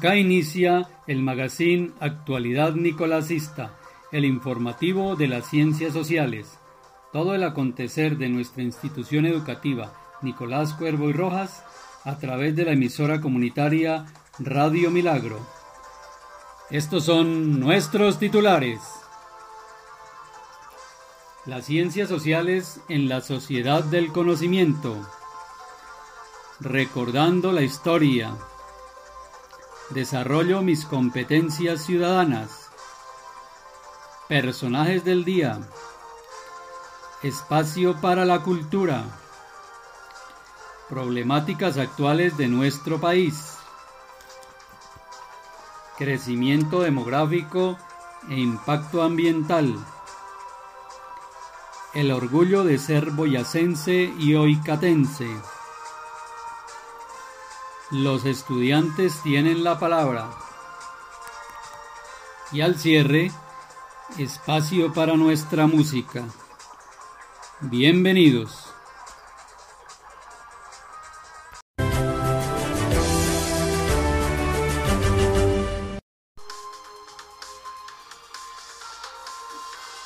[0.00, 3.74] Acá inicia el magazine Actualidad Nicolasista,
[4.12, 6.58] el informativo de las ciencias sociales.
[7.12, 11.62] Todo el acontecer de nuestra institución educativa, Nicolás Cuervo y Rojas,
[12.04, 14.06] a través de la emisora comunitaria
[14.38, 15.38] Radio Milagro.
[16.70, 18.80] Estos son nuestros titulares.
[21.44, 24.96] Las ciencias sociales en la sociedad del conocimiento.
[26.58, 28.34] Recordando la historia.
[29.90, 32.70] Desarrollo mis competencias ciudadanas.
[34.28, 35.58] Personajes del día.
[37.24, 39.02] Espacio para la cultura.
[40.88, 43.56] Problemáticas actuales de nuestro país.
[45.98, 47.76] Crecimiento demográfico
[48.28, 49.74] e impacto ambiental.
[51.94, 55.26] El orgullo de ser boyacense y oicatense.
[57.90, 60.30] Los estudiantes tienen la palabra.
[62.52, 63.32] Y al cierre,
[64.16, 66.24] espacio para nuestra música.
[67.62, 68.66] Bienvenidos.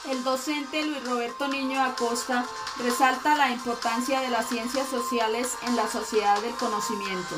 [0.09, 2.47] El docente Luis Roberto Niño Acosta
[2.83, 7.35] resalta la importancia de las ciencias sociales en la sociedad del conocimiento.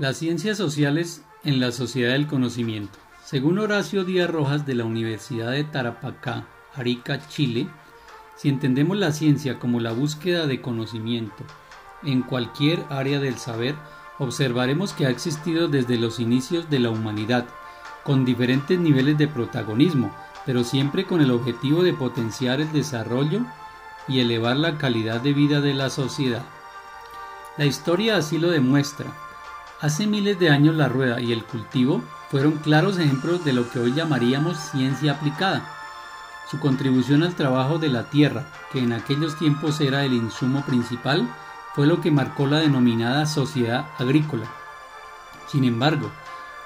[0.00, 2.98] Las ciencias sociales en la sociedad del conocimiento.
[3.22, 7.68] Según Horacio Díaz Rojas de la Universidad de Tarapacá, Arica, Chile,
[8.34, 11.44] si entendemos la ciencia como la búsqueda de conocimiento
[12.02, 13.74] en cualquier área del saber,
[14.18, 17.44] observaremos que ha existido desde los inicios de la humanidad,
[18.02, 23.42] con diferentes niveles de protagonismo, pero siempre con el objetivo de potenciar el desarrollo
[24.08, 26.46] y elevar la calidad de vida de la sociedad.
[27.58, 29.12] La historia así lo demuestra,
[29.80, 33.78] Hace miles de años la rueda y el cultivo fueron claros ejemplos de lo que
[33.78, 35.62] hoy llamaríamos ciencia aplicada.
[36.50, 41.26] Su contribución al trabajo de la tierra, que en aquellos tiempos era el insumo principal,
[41.74, 44.44] fue lo que marcó la denominada sociedad agrícola.
[45.46, 46.10] Sin embargo,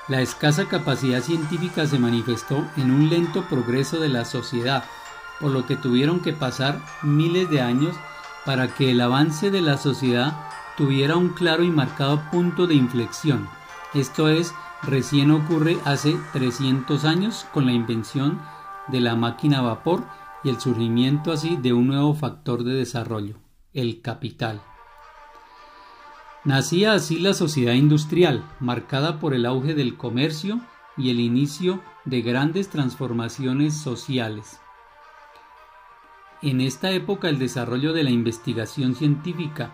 [0.09, 4.85] la escasa capacidad científica se manifestó en un lento progreso de la sociedad,
[5.39, 7.95] por lo que tuvieron que pasar miles de años
[8.45, 10.35] para que el avance de la sociedad
[10.77, 13.49] tuviera un claro y marcado punto de inflexión.
[13.95, 18.41] Esto es, recién ocurre hace 300 años con la invención
[18.89, 20.05] de la máquina a vapor
[20.43, 23.37] y el surgimiento así de un nuevo factor de desarrollo,
[23.73, 24.61] el capital.
[26.45, 30.61] Nacía así la sociedad industrial, marcada por el auge del comercio
[30.97, 34.61] y el inicio de grandes transformaciones sociales.
[36.43, 39.73] En esta época el desarrollo de la investigación científica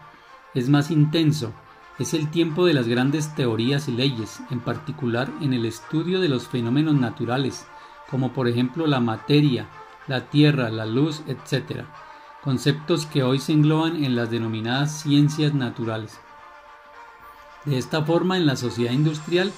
[0.55, 1.53] es más intenso,
[1.99, 6.29] es el tiempo de las grandes teorías y leyes, en particular en el estudio de
[6.29, 7.67] los fenómenos naturales,
[8.11, 9.69] como por ejemplo la materia,
[10.07, 11.85] la tierra, la luz, etc.,
[12.43, 16.19] conceptos que hoy se engloban en las denominadas ciencias naturales.
[17.67, 19.53] De esta forma, en la sociedad industrial,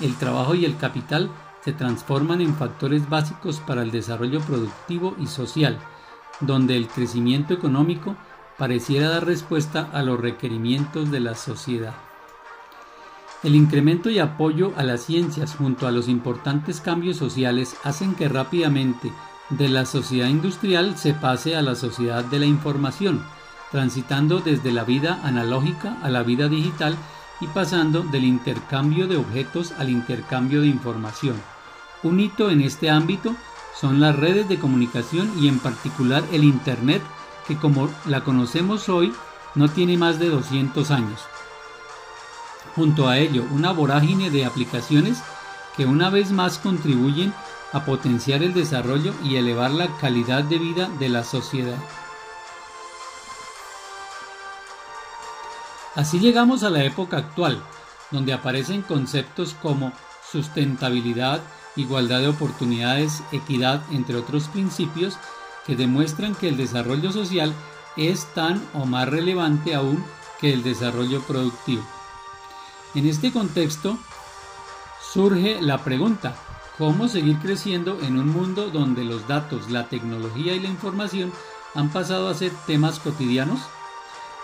[0.00, 1.30] el trabajo y el capital
[1.64, 5.78] se transforman en factores básicos para el desarrollo productivo y social,
[6.40, 8.14] donde el crecimiento económico
[8.58, 11.94] pareciera dar respuesta a los requerimientos de la sociedad.
[13.42, 18.28] El incremento y apoyo a las ciencias junto a los importantes cambios sociales hacen que
[18.28, 19.12] rápidamente
[19.50, 23.22] de la sociedad industrial se pase a la sociedad de la información,
[23.70, 26.96] transitando desde la vida analógica a la vida digital
[27.40, 31.36] y pasando del intercambio de objetos al intercambio de información.
[32.02, 33.36] Un hito en este ámbito
[33.78, 37.02] son las redes de comunicación y en particular el Internet
[37.46, 39.14] que como la conocemos hoy
[39.54, 41.20] no tiene más de 200 años.
[42.74, 45.22] Junto a ello, una vorágine de aplicaciones
[45.76, 47.32] que una vez más contribuyen
[47.72, 51.78] a potenciar el desarrollo y elevar la calidad de vida de la sociedad.
[55.94, 57.62] Así llegamos a la época actual,
[58.10, 59.92] donde aparecen conceptos como
[60.30, 61.40] sustentabilidad,
[61.74, 65.18] igualdad de oportunidades, equidad, entre otros principios
[65.66, 67.52] que demuestran que el desarrollo social
[67.96, 70.04] es tan o más relevante aún
[70.40, 71.82] que el desarrollo productivo.
[72.94, 73.98] En este contexto
[75.12, 76.36] surge la pregunta,
[76.78, 81.32] ¿cómo seguir creciendo en un mundo donde los datos, la tecnología y la información
[81.74, 83.60] han pasado a ser temas cotidianos?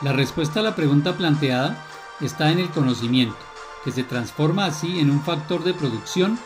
[0.00, 1.84] La respuesta a la pregunta planteada
[2.20, 3.36] está en el conocimiento,
[3.84, 6.38] que se transforma así en un factor de producción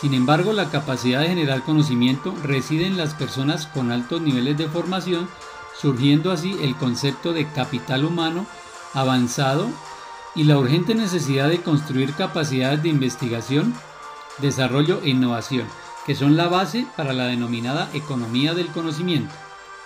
[0.00, 4.68] sin embargo, la capacidad de generar conocimiento reside en las personas con altos niveles de
[4.68, 5.28] formación,
[5.76, 8.46] surgiendo así el concepto de capital humano
[8.94, 9.68] avanzado
[10.36, 13.74] y la urgente necesidad de construir capacidades de investigación,
[14.38, 15.66] desarrollo e innovación,
[16.06, 19.34] que son la base para la denominada economía del conocimiento.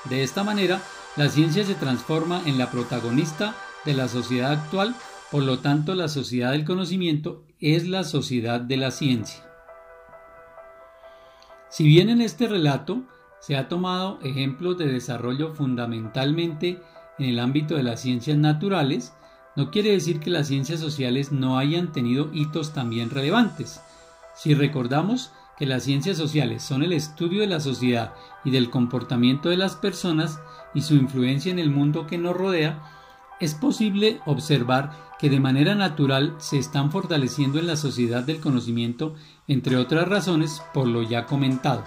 [0.04, 0.82] De esta manera,
[1.16, 3.54] la ciencia se transforma en la protagonista
[3.86, 4.94] de la sociedad actual,
[5.30, 9.51] por lo tanto la sociedad del conocimiento es la sociedad de la ciencia.
[11.72, 13.00] Si bien en este relato
[13.40, 16.82] se ha tomado ejemplos de desarrollo fundamentalmente
[17.18, 19.14] en el ámbito de las ciencias naturales,
[19.56, 23.80] no quiere decir que las ciencias sociales no hayan tenido hitos también relevantes.
[24.36, 28.12] Si recordamos que las ciencias sociales son el estudio de la sociedad
[28.44, 30.40] y del comportamiento de las personas
[30.74, 32.82] y su influencia en el mundo que nos rodea,
[33.40, 39.14] es posible observar que de manera natural se están fortaleciendo en la sociedad del conocimiento,
[39.48, 41.84] entre otras razones, por lo ya comentado.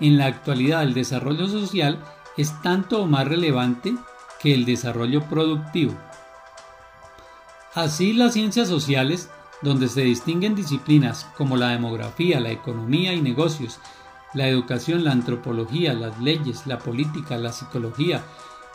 [0.00, 1.98] En la actualidad el desarrollo social
[2.36, 3.94] es tanto o más relevante
[4.40, 5.94] que el desarrollo productivo.
[7.74, 9.30] Así las ciencias sociales,
[9.62, 13.78] donde se distinguen disciplinas como la demografía, la economía y negocios,
[14.34, 18.22] la educación, la antropología, las leyes, la política, la psicología,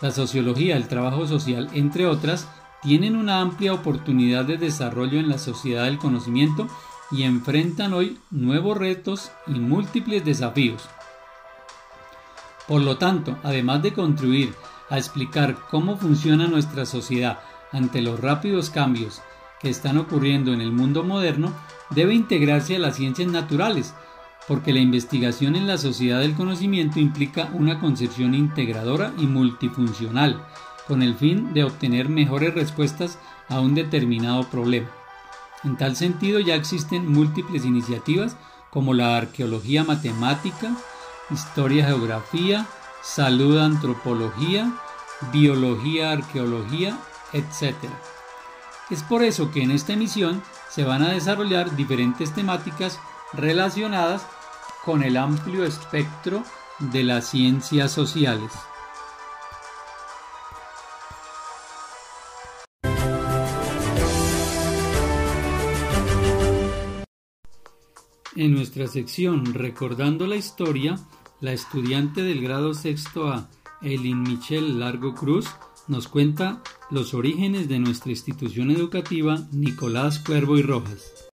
[0.02, 2.48] la sociología, el trabajo social, entre otras,
[2.82, 6.68] tienen una amplia oportunidad de desarrollo en la sociedad del conocimiento
[7.12, 10.88] y enfrentan hoy nuevos retos y múltiples desafíos.
[12.68, 14.54] Por lo tanto, además de contribuir
[14.90, 17.40] a explicar cómo funciona nuestra sociedad
[17.72, 19.22] ante los rápidos cambios
[19.60, 21.54] que están ocurriendo en el mundo moderno,
[21.92, 23.94] debe integrarse a las ciencias naturales,
[24.48, 30.44] porque la investigación en la sociedad del conocimiento implica una concepción integradora y multifuncional,
[30.88, 33.20] con el fin de obtener mejores respuestas
[33.50, 34.90] a un determinado problema.
[35.64, 38.36] En tal sentido ya existen múltiples iniciativas
[38.70, 40.76] como la arqueología matemática,
[41.30, 42.66] historia geografía,
[43.04, 44.74] salud antropología,
[45.32, 46.98] biología arqueología,
[47.34, 47.76] etc.
[48.90, 53.00] Es por eso que en esta emisión se van a desarrollar diferentes temáticas
[53.34, 54.26] relacionadas
[54.84, 56.44] con el amplio espectro
[56.80, 58.52] de las ciencias sociales.
[68.38, 70.96] En nuestra sección Recordando la Historia,
[71.42, 73.50] la estudiante del grado sexto A,
[73.82, 75.48] Elin Michelle Largo Cruz,
[75.90, 81.30] nos cuenta los orígenes de nuestra institución educativa Nicolás Cuervo y Rojas.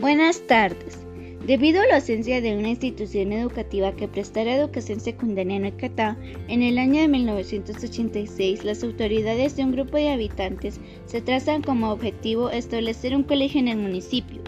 [0.00, 1.05] Buenas tardes.
[1.46, 6.16] Debido a la ausencia de una institución educativa que prestara educación secundaria en Ecatá,
[6.48, 11.92] en el año de 1986 las autoridades de un grupo de habitantes se trazan como
[11.92, 14.42] objetivo establecer un colegio en el municipio.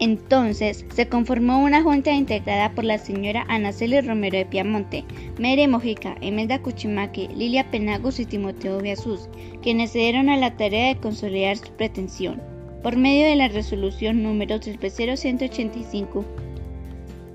[0.00, 5.04] Entonces se conformó una junta integrada por la señora Anaceli Romero de Piamonte,
[5.38, 9.28] Mere Mojica, Emelda Cuchimaque, Lilia Penagos y Timoteo Biasús,
[9.62, 12.49] quienes se dieron a la tarea de consolidar su pretensión
[12.82, 16.24] por medio de la resolución número 30185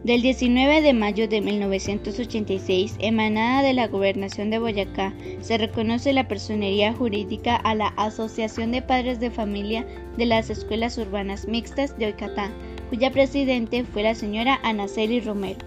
[0.05, 6.27] del 19 de mayo de 1986, emanada de la Gobernación de Boyacá, se reconoce la
[6.27, 9.83] personería jurídica a la Asociación de Padres de Familia
[10.15, 12.51] de las Escuelas Urbanas Mixtas de Oicatá,
[12.89, 15.65] cuya presidente fue la señora Anaceli Romero.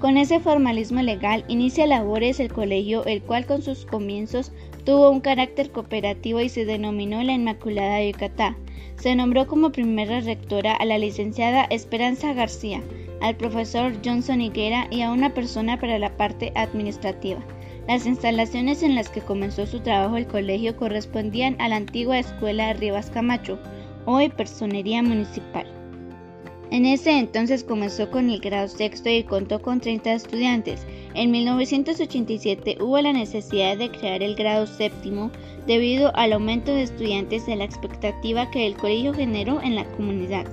[0.00, 4.50] Con ese formalismo legal inicia labores el colegio, el cual con sus comienzos
[4.84, 8.56] tuvo un carácter cooperativo y se denominó la Inmaculada de Yucatán.
[8.96, 12.82] Se nombró como primera rectora a la licenciada Esperanza García,
[13.20, 17.40] al profesor Johnson Higuera y a una persona para la parte administrativa.
[17.86, 22.72] Las instalaciones en las que comenzó su trabajo el colegio correspondían a la antigua escuela
[22.74, 23.58] Rivas Camacho,
[24.04, 25.77] hoy personería municipal.
[26.70, 30.86] En ese entonces comenzó con el grado sexto y contó con 30 estudiantes.
[31.14, 35.30] En 1987 hubo la necesidad de crear el grado séptimo
[35.66, 40.46] debido al aumento de estudiantes y la expectativa que el colegio generó en la comunidad.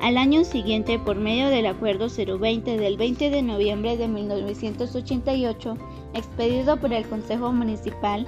[0.00, 5.76] Al año siguiente, por medio del Acuerdo 020 del 20 de noviembre de 1988,
[6.14, 8.26] expedido por el Consejo Municipal,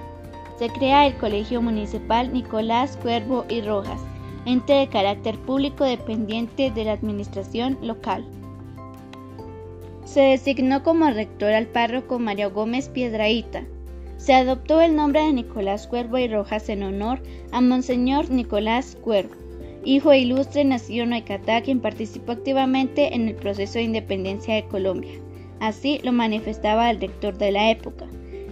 [0.59, 4.03] se crea el Colegio Municipal Nicolás Cuervo y Rojas,
[4.47, 8.25] ente de carácter público dependiente de la administración local.
[10.05, 13.65] Se designó como rector al párroco Mario Gómez Piedraíta.
[14.17, 19.35] Se adoptó el nombre de Nicolás Cuervo y Rojas en honor a Monseñor Nicolás Cuervo,
[19.85, 25.15] hijo ilustre nacido en Oicatá, quien participó activamente en el proceso de independencia de Colombia.
[25.61, 28.07] Así lo manifestaba el rector de la época.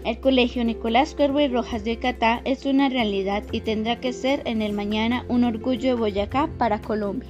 [0.04, 4.40] El Colegio Nicolás Cuervo y Rojas de Catá es una realidad y tendrá que ser
[4.46, 7.28] en el mañana un orgullo de Boyacá para Colombia.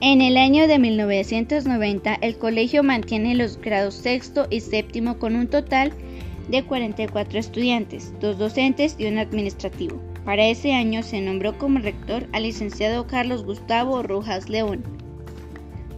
[0.00, 5.48] En el año de 1990, el colegio mantiene los grados sexto y séptimo con un
[5.48, 5.92] total
[6.48, 10.00] de 44 estudiantes, dos docentes y un administrativo.
[10.24, 14.84] Para ese año se nombró como rector al licenciado Carlos Gustavo Rojas León.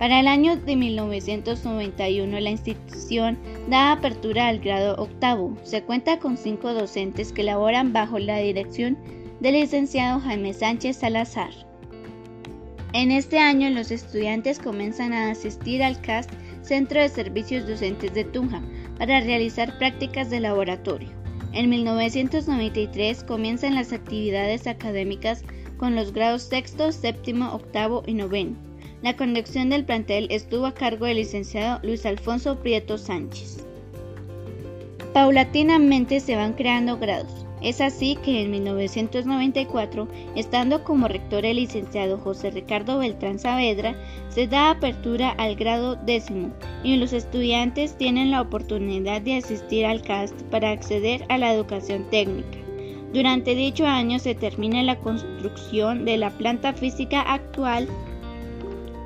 [0.05, 3.39] Para el año de 1991 la institución
[3.71, 5.57] da apertura al grado octavo.
[5.63, 8.99] Se cuenta con cinco docentes que laboran bajo la dirección
[9.41, 11.53] del licenciado Jaime Sánchez Salazar.
[12.93, 16.31] En este año los estudiantes comienzan a asistir al CAST
[16.61, 18.61] Centro de Servicios Docentes de Tunja
[18.99, 21.09] para realizar prácticas de laboratorio.
[21.55, 25.45] En 1993 comienzan las actividades académicas
[25.79, 28.74] con los grados sexto, séptimo, octavo y noveno.
[29.05, 33.63] La conducción del plantel estuvo a cargo del licenciado Luis Alfonso Prieto Sánchez.
[35.13, 37.45] Paulatinamente se van creando grados.
[37.61, 43.95] Es así que en 1994, estando como rector el licenciado José Ricardo Beltrán Saavedra,
[44.31, 50.01] se da apertura al grado décimo y los estudiantes tienen la oportunidad de asistir al
[50.01, 52.57] CAST para acceder a la educación técnica.
[53.13, 57.87] Durante dicho año se termina la construcción de la planta física actual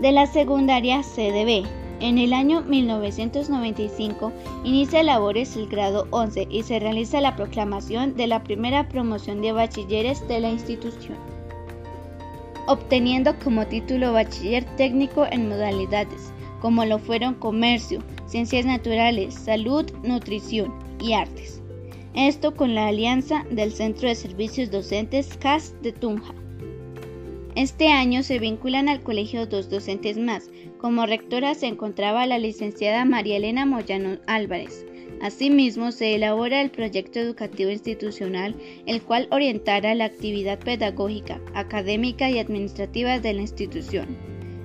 [0.01, 1.67] de la secundaria CDB,
[2.01, 8.29] en el año 1995 inicia labores el grado 11 y se realiza la proclamación de
[8.29, 11.17] la primera promoción de bachilleres de la institución,
[12.67, 20.73] obteniendo como título bachiller técnico en modalidades, como lo fueron comercio, ciencias naturales, salud, nutrición
[21.01, 21.61] y artes.
[22.15, 26.35] Esto con la alianza del Centro de Servicios Docentes CAS de Tunja.
[27.59, 30.49] Este año se vinculan al colegio dos docentes más.
[30.79, 34.87] Como rectora se encontraba la licenciada María Elena Moyano Álvarez.
[35.21, 38.55] Asimismo, se elabora el proyecto educativo institucional,
[38.87, 44.07] el cual orientará la actividad pedagógica, académica y administrativa de la institución.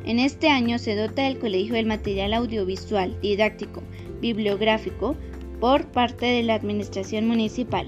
[0.05, 3.81] En este año se dota el colegio del material audiovisual, didáctico,
[4.21, 5.15] bibliográfico,
[5.59, 7.87] por parte de la Administración Municipal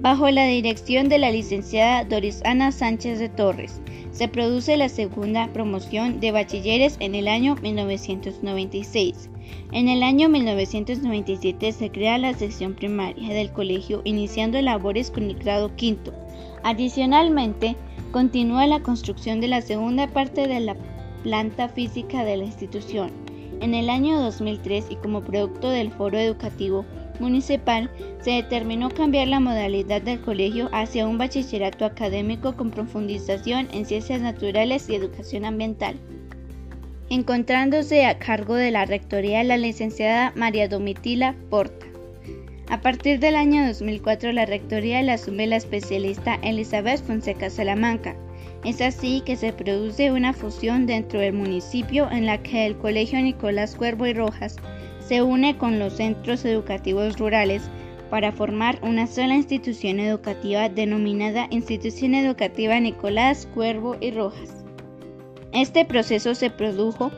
[0.00, 3.80] bajo la dirección de la licenciada Doris Ana Sánchez de Torres.
[4.12, 9.30] Se produce la segunda promoción de bachilleres en el año 1996.
[9.72, 15.36] En el año 1997 se crea la sección primaria del colegio iniciando labores con el
[15.36, 16.12] grado quinto.
[16.62, 17.76] Adicionalmente,
[18.10, 20.76] continúa la construcción de la segunda parte de la
[21.22, 23.12] planta física de la institución.
[23.60, 26.84] En el año 2003 y como producto del foro educativo
[27.20, 33.86] municipal, se determinó cambiar la modalidad del colegio hacia un bachillerato académico con profundización en
[33.86, 35.96] ciencias naturales y educación ambiental,
[37.10, 41.86] encontrándose a cargo de la rectoría la licenciada María Domitila Porta.
[42.68, 48.16] A partir del año 2004 la rectoría la asume la especialista Elizabeth Fonseca Salamanca.
[48.64, 53.20] Es así que se produce una fusión dentro del municipio en la que el Colegio
[53.20, 54.56] Nicolás Cuervo y Rojas
[55.06, 57.62] se une con los centros educativos rurales
[58.10, 64.64] para formar una sola institución educativa denominada Institución Educativa Nicolás Cuervo y Rojas.
[65.52, 67.10] Este proceso se produjo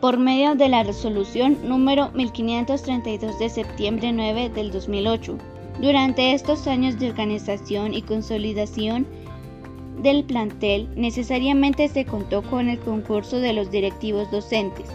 [0.00, 5.38] por medio de la resolución número 1532 de septiembre 9 del 2008.
[5.80, 9.06] Durante estos años de organización y consolidación
[10.02, 14.86] del plantel, necesariamente se contó con el concurso de los directivos docentes,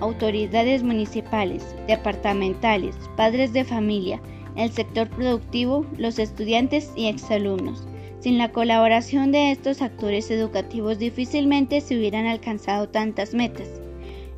[0.00, 4.20] autoridades municipales, departamentales, padres de familia,
[4.56, 7.86] el sector productivo, los estudiantes y exalumnos.
[8.20, 13.68] Sin la colaboración de estos actores educativos difícilmente se hubieran alcanzado tantas metas.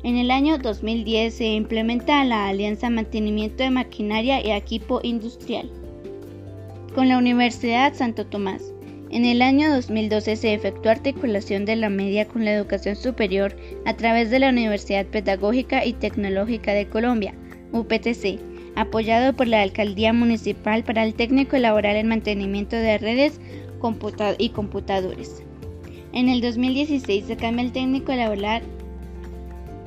[0.03, 5.69] En el año 2010 se implementa la Alianza Mantenimiento de Maquinaria y Equipo Industrial
[6.93, 8.73] con la Universidad Santo Tomás.
[9.11, 13.95] En el año 2012 se efectuó articulación de la media con la educación superior a
[13.95, 17.33] través de la Universidad Pedagógica y Tecnológica de Colombia,
[17.73, 18.39] UPTC,
[18.75, 23.41] apoyado por la Alcaldía Municipal para el técnico laboral en mantenimiento de redes
[24.37, 25.43] y computadores.
[26.13, 28.61] En el 2016 se cambia el técnico laboral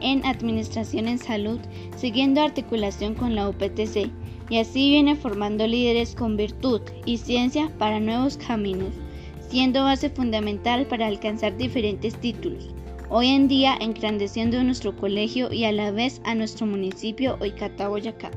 [0.00, 1.60] en Administración en Salud,
[1.96, 4.10] siguiendo articulación con la UPTC,
[4.50, 8.92] y así viene formando líderes con virtud y ciencia para nuevos caminos
[9.52, 12.70] siendo base fundamental para alcanzar diferentes títulos,
[13.10, 18.30] hoy en día engrandeciendo nuestro colegio y a la vez a nuestro municipio Oicata Boyacá.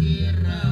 [0.00, 0.69] tierra.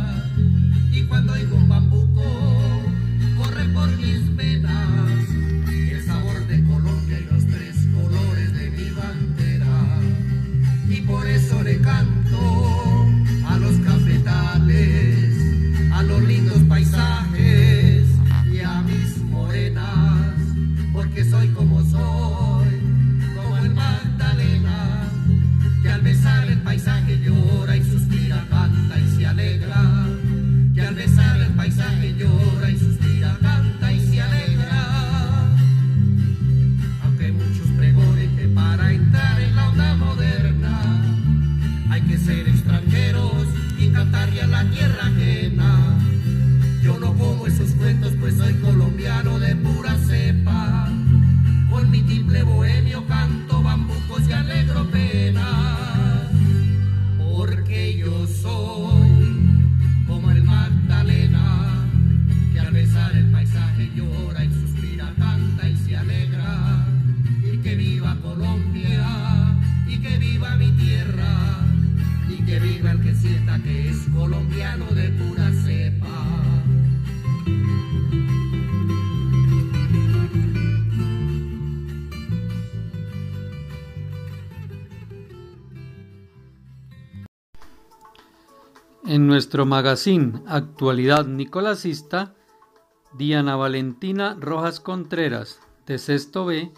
[89.38, 92.34] Nuestro magazine Actualidad Nicolasista,
[93.16, 96.72] Diana Valentina Rojas Contreras, de Sexto B,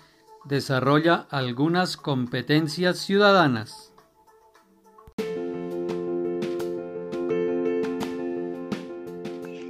[0.45, 3.95] desarrolla algunas competencias ciudadanas.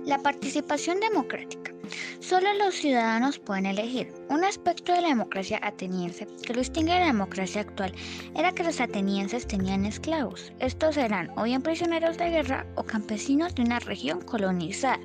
[0.05, 1.80] La participación democrática.
[2.21, 4.13] Solo los ciudadanos pueden elegir.
[4.29, 7.95] Un aspecto de la democracia ateniense que distingue de la democracia actual
[8.37, 10.53] era que los atenienses tenían esclavos.
[10.59, 15.01] Estos eran o bien prisioneros de guerra o campesinos de una región colonizada.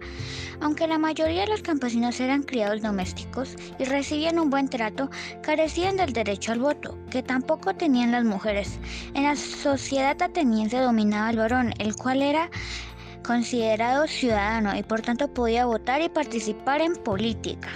[0.60, 5.10] Aunque la mayoría de los campesinos eran criados domésticos y recibían un buen trato,
[5.41, 8.78] carecían del derecho al voto, que tampoco tenían las mujeres.
[9.13, 12.49] En la sociedad ateniense dominaba el varón, el cual era
[13.25, 17.69] considerado ciudadano y por tanto podía votar y participar en política.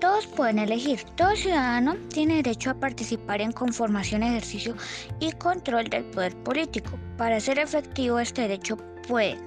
[0.00, 1.04] Todos pueden elegir.
[1.16, 4.74] Todo ciudadano tiene derecho a participar en conformación, ejercicio
[5.20, 6.98] y control del poder político.
[7.16, 9.38] Para ser efectivo este derecho puede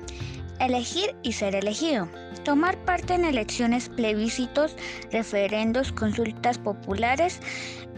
[0.59, 2.07] elegir y ser elegido
[2.45, 4.77] tomar parte en elecciones, plebiscitos,
[5.11, 7.41] referendos, consultas populares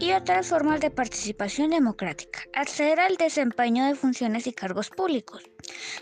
[0.00, 5.44] y otras formas de participación democrática, acceder al desempeño de funciones y cargos públicos.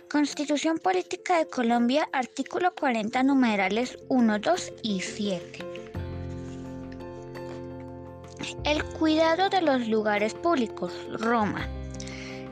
[0.09, 5.59] Constitución Política de Colombia, artículo 40, numerales 1, 2 y 7.
[8.65, 11.69] El cuidado de los lugares públicos, Roma.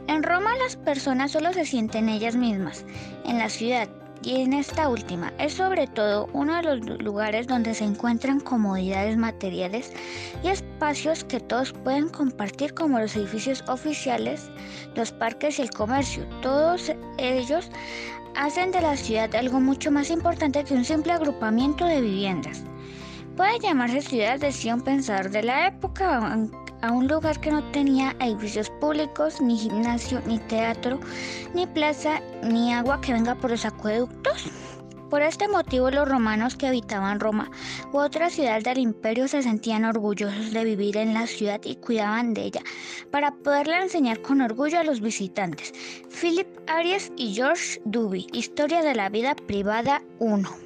[0.07, 2.85] En Roma las personas solo se sienten ellas mismas.
[3.25, 3.89] En la ciudad,
[4.25, 9.17] y en esta última es sobre todo uno de los lugares donde se encuentran comodidades
[9.17, 9.93] materiales
[10.43, 14.51] y espacios que todos pueden compartir como los edificios oficiales,
[14.95, 16.27] los parques y el comercio.
[16.41, 17.71] Todos ellos
[18.35, 22.63] hacen de la ciudad algo mucho más importante que un simple agrupamiento de viviendas.
[23.37, 26.39] Puede llamarse ciudad, decía un pensador de la época,
[26.83, 31.01] a un lugar que no tenía edificios públicos, ni gimnasio, ni teatro,
[31.53, 34.51] ni plaza, ni agua que venga por los acueductos.
[35.11, 37.51] Por este motivo los romanos que habitaban Roma
[37.93, 42.35] u otra ciudad del imperio se sentían orgullosos de vivir en la ciudad y cuidaban
[42.35, 42.63] de ella
[43.11, 45.73] para poderla enseñar con orgullo a los visitantes.
[46.21, 50.64] Philip Arias y George Duby, Historia de la vida privada 1.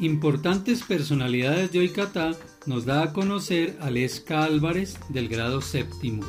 [0.00, 2.30] Importantes personalidades de Oicatá
[2.66, 6.22] nos da a conocer Aleska Álvarez del grado séptimo.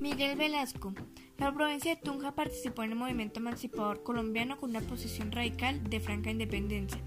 [0.00, 0.92] Miguel Velasco.
[1.38, 6.00] La provincia de Tunja participó en el movimiento emancipador colombiano con una posición radical de
[6.00, 7.00] franca independencia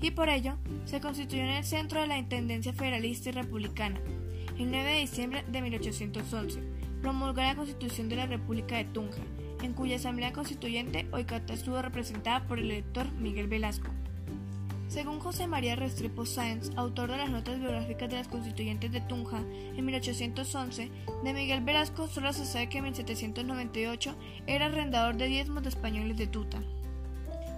[0.00, 4.00] y por ello se constituyó en el centro de la Intendencia Federalista y Republicana,
[4.58, 6.60] el 9 de diciembre de 1811,
[7.02, 9.22] promulgó la Constitución de la República de Tunja,
[9.62, 13.90] en cuya Asamblea Constituyente Oicata estuvo representada por el elector Miguel Velasco.
[14.88, 19.38] Según José María Restrepo Sáenz, autor de las notas biográficas de las constituyentes de Tunja
[19.76, 20.90] en 1811,
[21.24, 24.14] de Miguel Velasco solo se sabe que en 1798
[24.46, 26.62] era arrendador de diezmos de españoles de Tuta.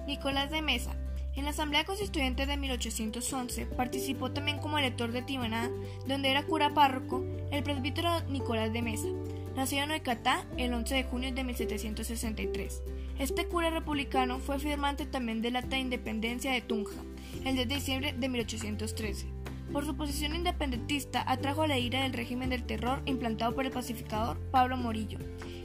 [0.07, 0.97] Nicolás de Mesa,
[1.39, 5.71] en la Asamblea Constituyente de 1811 participó también como elector de Timaná,
[6.07, 9.09] donde era cura párroco, el presbítero Nicolás de Mesa.
[9.55, 12.83] Nació en Oicatá el 11 de junio de 1763.
[13.19, 17.01] Este cura republicano fue firmante también del Acta de Independencia de Tunja,
[17.45, 19.27] el 10 de diciembre de 1813.
[19.73, 24.39] Por su posición independentista atrajo la ira del régimen del terror implantado por el pacificador
[24.51, 25.19] Pablo Morillo.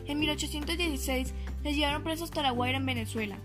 [0.05, 1.33] En 1816
[1.63, 3.37] le llevaron presos a Taraguaira en Venezuela.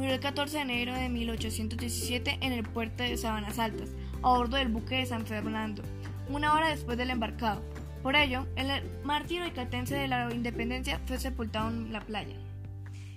[0.00, 3.90] Murió el 14 de enero de 1817 en el puerto de Sabanas Altas,
[4.22, 5.82] a bordo del buque de San Fernando,
[6.30, 7.60] una hora después del embarcado.
[8.02, 8.68] Por ello, el
[9.04, 12.34] mártir icatense de la independencia fue sepultado en la playa.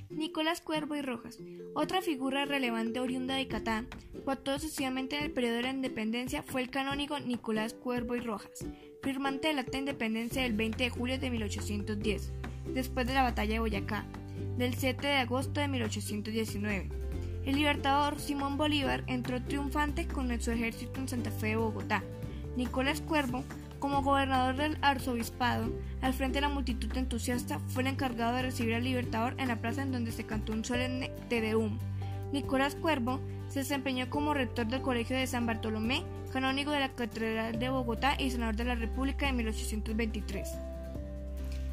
[0.09, 1.39] Nicolás Cuervo y Rojas,
[1.73, 3.87] otra figura relevante oriunda de Catán,
[4.27, 8.65] actuó sucesivamente en el periodo de la independencia, fue el canónigo Nicolás Cuervo y Rojas,
[9.01, 12.33] firmante del acta de independencia del 20 de julio de 1810,
[12.73, 14.05] después de la batalla de Boyacá,
[14.57, 16.89] del 7 de agosto de 1819.
[17.45, 22.03] El libertador Simón Bolívar entró triunfante con su ejército en Santa Fe de Bogotá.
[22.55, 23.43] Nicolás Cuervo,
[23.79, 25.69] como gobernador del arzobispado,
[26.01, 29.57] al frente de la multitud entusiasta, fue el encargado de recibir al libertador en la
[29.57, 31.79] plaza en donde se cantó un solemne Te Deum.
[32.31, 33.19] Nicolás Cuervo
[33.49, 38.15] Se desempeñó como rector del Colegio de San Bartolomé, canónigo de la Catedral de Bogotá
[38.17, 40.49] y senador de la República en 1823.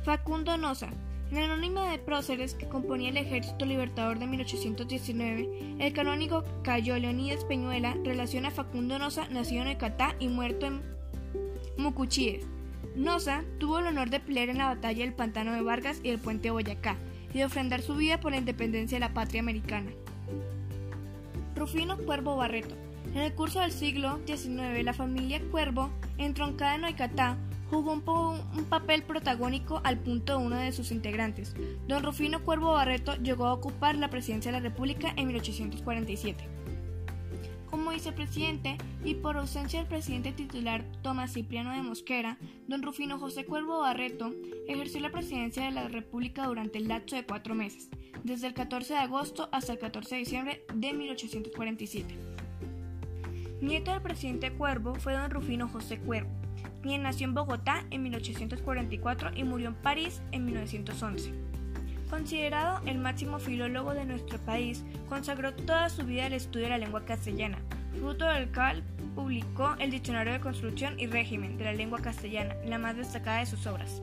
[0.02, 0.90] Facundo Noza.
[1.30, 6.98] En el anónimo de próceres que componía el Ejército Libertador de 1819, el canónigo Cayo
[6.98, 10.82] Leonidas Peñuela relaciona a Facundo Noza, nacido en Ecatá y muerto en
[11.76, 12.44] Mucuchíes.
[12.96, 16.18] Noza tuvo el honor de pelear en la batalla del Pantano de Vargas y el
[16.18, 16.96] Puente de Boyacá,
[17.32, 19.92] y de ofrendar su vida por la independencia de la patria americana.
[21.54, 22.74] Rufino Cuervo Barreto.
[23.14, 27.38] En el curso del siglo XIX, la familia Cuervo, entroncada en Oicatá,
[27.70, 31.54] jugó un, papel protagónico al punto de uno de sus integrantes.
[31.86, 36.60] Don Rufino Cuervo Barreto llegó a ocupar la presidencia de la República en 1847
[37.70, 43.46] como vicepresidente y por ausencia del presidente titular Tomás Cipriano de Mosquera, don Rufino José
[43.46, 44.34] Cuervo Barreto
[44.66, 47.88] ejerció la presidencia de la República durante el lapso de cuatro meses,
[48.24, 52.14] desde el 14 de agosto hasta el 14 de diciembre de 1847.
[53.60, 56.39] Nieto del presidente Cuervo fue don Rufino José Cuervo,
[56.82, 61.32] quien nació en Bogotá en 1844 y murió en París en 1911.
[62.08, 66.78] Considerado el máximo filólogo de nuestro país, consagró toda su vida al estudio de la
[66.78, 67.58] lengua castellana,
[67.98, 68.82] fruto del cual
[69.14, 73.46] publicó el Diccionario de Construcción y Régimen de la Lengua Castellana, la más destacada de
[73.46, 74.02] sus obras.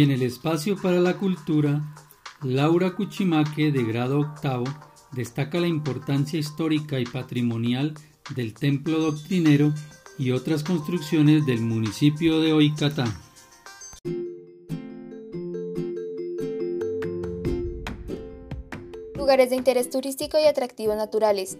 [0.00, 1.94] Y en el espacio para la cultura,
[2.42, 4.64] Laura Cuchimaque, de grado octavo,
[5.12, 7.92] destaca la importancia histórica y patrimonial
[8.34, 9.74] del templo doctrinero
[10.16, 13.04] y otras construcciones del municipio de Oicatá.
[19.16, 21.58] Lugares de interés turístico y atractivos naturales.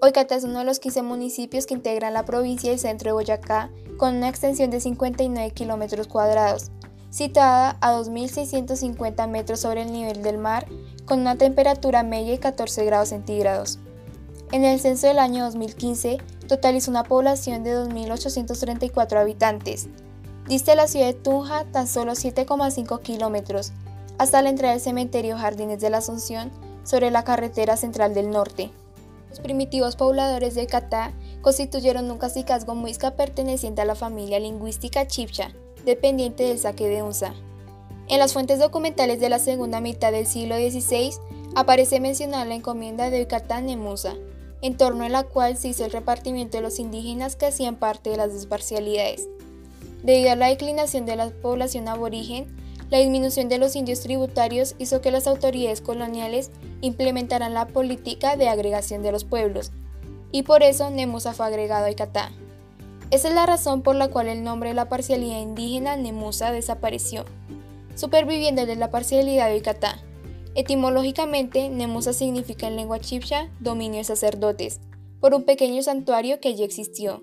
[0.00, 3.72] Oicatá es uno de los 15 municipios que integran la provincia y centro de Boyacá,
[3.96, 6.70] con una extensión de 59 kilómetros cuadrados
[7.10, 10.66] situada a 2.650 metros sobre el nivel del mar,
[11.04, 13.78] con una temperatura media de 14 grados centígrados.
[14.52, 16.18] En el censo del año 2015,
[16.48, 19.88] totalizó una población de 2.834 habitantes.
[20.48, 23.72] Diste la ciudad de Tunja tan solo 7,5 kilómetros,
[24.18, 26.50] hasta la entrada del cementerio Jardines de la Asunción,
[26.82, 28.70] sobre la carretera central del norte.
[29.28, 35.52] Los primitivos pobladores de Catá constituyeron un cacicazgo muisca perteneciente a la familia lingüística chipcha,
[35.84, 37.34] dependiente del saque de Unza.
[38.08, 41.12] En las fuentes documentales de la segunda mitad del siglo XVI
[41.54, 44.14] aparece mencionada la encomienda de Yucatán en Musa,
[44.62, 48.10] en torno a la cual se hizo el repartimiento de los indígenas que hacían parte
[48.10, 49.28] de las dos parcialidades.
[50.02, 52.56] Debido a la declinación de la población aborigen,
[52.90, 58.48] la disminución de los indios tributarios hizo que las autoridades coloniales implementaran la política de
[58.48, 59.70] agregación de los pueblos,
[60.32, 62.32] y por eso Nemusa fue agregado a Icatá.
[63.10, 67.24] Esa es la razón por la cual el nombre de la parcialidad indígena Nemusa desapareció,
[67.94, 70.00] superviviendo de la parcialidad de Icatá,
[70.56, 74.80] Etimológicamente, Nemusa significa en lengua chipcha dominio de sacerdotes,
[75.20, 77.22] por un pequeño santuario que allí existió.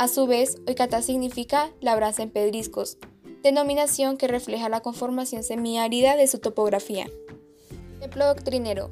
[0.00, 2.98] A su vez, Oicatá significa labranza en pedriscos,
[3.44, 7.06] denominación que refleja la conformación semiárida de su topografía.
[8.00, 8.90] Templo doctrinero.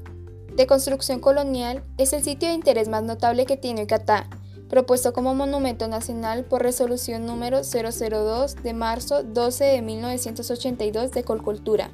[0.55, 4.31] De construcción colonial, es el sitio de interés más notable que tiene Oicatá,
[4.69, 11.91] propuesto como monumento nacional por resolución número 002 de marzo 12 de 1982 de Colcultura.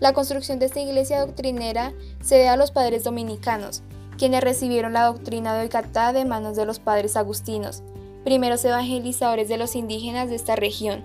[0.00, 3.82] La construcción de esta iglesia doctrinera se debe a los padres dominicanos,
[4.16, 7.82] quienes recibieron la doctrina de Oicatá de manos de los padres agustinos,
[8.24, 11.04] primeros evangelizadores de los indígenas de esta región.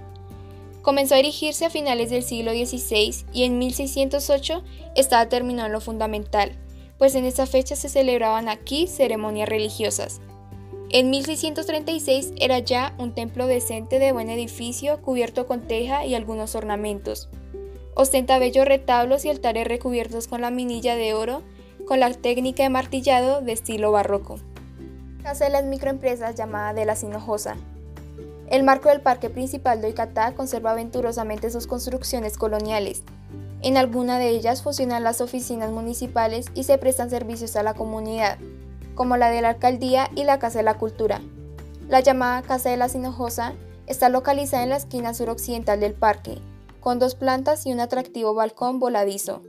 [0.82, 4.64] Comenzó a erigirse a finales del siglo XVI y en 1608
[4.96, 6.58] estaba terminado en lo fundamental,
[6.98, 10.20] pues en esa fecha se celebraban aquí ceremonias religiosas.
[10.96, 16.54] En 1636 era ya un templo decente de buen edificio cubierto con teja y algunos
[16.54, 17.30] ornamentos.
[17.96, 21.42] Ostenta bellos retablos y altares recubiertos con la minilla de oro,
[21.88, 24.36] con la técnica de martillado de estilo barroco.
[25.24, 27.56] Casa de las microempresas llamada de la Sinojosa.
[28.52, 33.02] El marco del parque principal de Oicatá conserva aventurosamente sus construcciones coloniales.
[33.64, 38.38] En alguna de ellas funcionan las oficinas municipales y se prestan servicios a la comunidad,
[38.96, 41.22] como la de la alcaldía y la Casa de la Cultura.
[41.90, 43.54] La llamada Casa de la Sinojosa
[43.88, 46.42] está localizada en la esquina suroccidental del parque
[46.84, 49.42] con dos plantas y un atractivo balcón voladizo.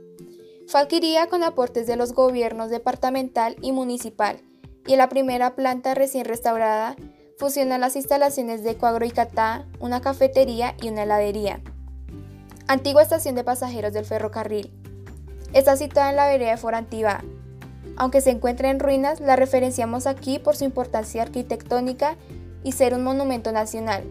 [0.67, 4.41] Falquiría con aportes de los gobiernos departamental y municipal,
[4.87, 6.95] y en la primera planta recién restaurada
[7.37, 11.61] fusionan las instalaciones de Coagro y Catá, una cafetería y una heladería.
[12.67, 14.71] Antigua estación de pasajeros del ferrocarril.
[15.53, 17.23] Está situada en la vereda de Forantiva.
[17.97, 22.17] Aunque se encuentra en ruinas, la referenciamos aquí por su importancia arquitectónica
[22.63, 24.03] y ser un monumento nacional,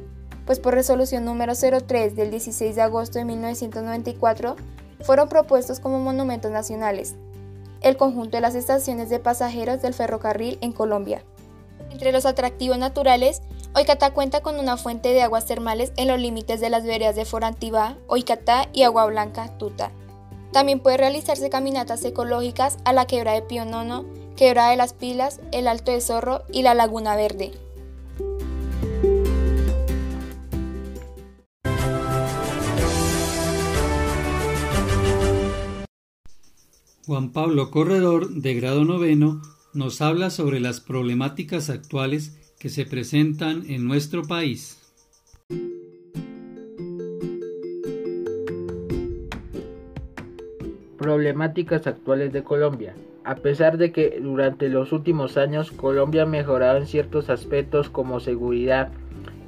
[0.46, 4.56] pues por resolución número 03 del 16 de agosto de 1994
[5.00, 7.14] fueron propuestos como monumentos nacionales
[7.84, 11.22] el conjunto de las estaciones de pasajeros del ferrocarril en Colombia.
[11.90, 13.42] Entre los atractivos naturales,
[13.74, 17.26] Oicatá cuenta con una fuente de aguas termales en los límites de las veredas de
[17.26, 19.90] Forantivá, Oicatá y Agua Blanca, Tuta.
[20.54, 24.04] También puede realizarse caminatas ecológicas a la quebra de Pionono,
[24.36, 27.50] quebra de las Pilas, el Alto de Zorro y la Laguna Verde.
[37.04, 43.68] Juan Pablo Corredor, de grado noveno, nos habla sobre las problemáticas actuales que se presentan
[43.68, 44.83] en nuestro país.
[51.04, 52.94] Problemáticas actuales de Colombia.
[53.24, 58.20] A pesar de que durante los últimos años Colombia ha mejorado en ciertos aspectos como
[58.20, 58.88] seguridad,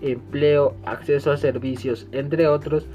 [0.02, 2.86] empleo, acceso a servicios, entre otros,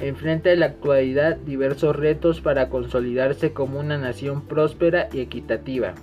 [0.00, 5.94] enfrenta en la actualidad diversos retos para consolidarse como una nación próspera y equitativa.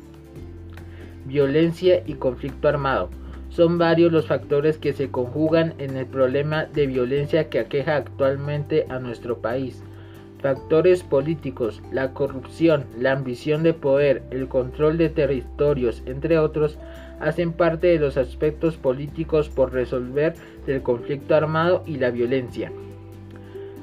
[1.26, 3.10] Violencia y conflicto armado.
[3.50, 8.86] Son varios los factores que se conjugan en el problema de violencia que aqueja actualmente
[8.88, 9.84] a nuestro país.
[10.42, 16.78] Factores políticos, la corrupción, la ambición de poder, el control de territorios, entre otros,
[17.20, 20.36] hacen parte de los aspectos políticos por resolver
[20.68, 22.72] del conflicto armado y la violencia.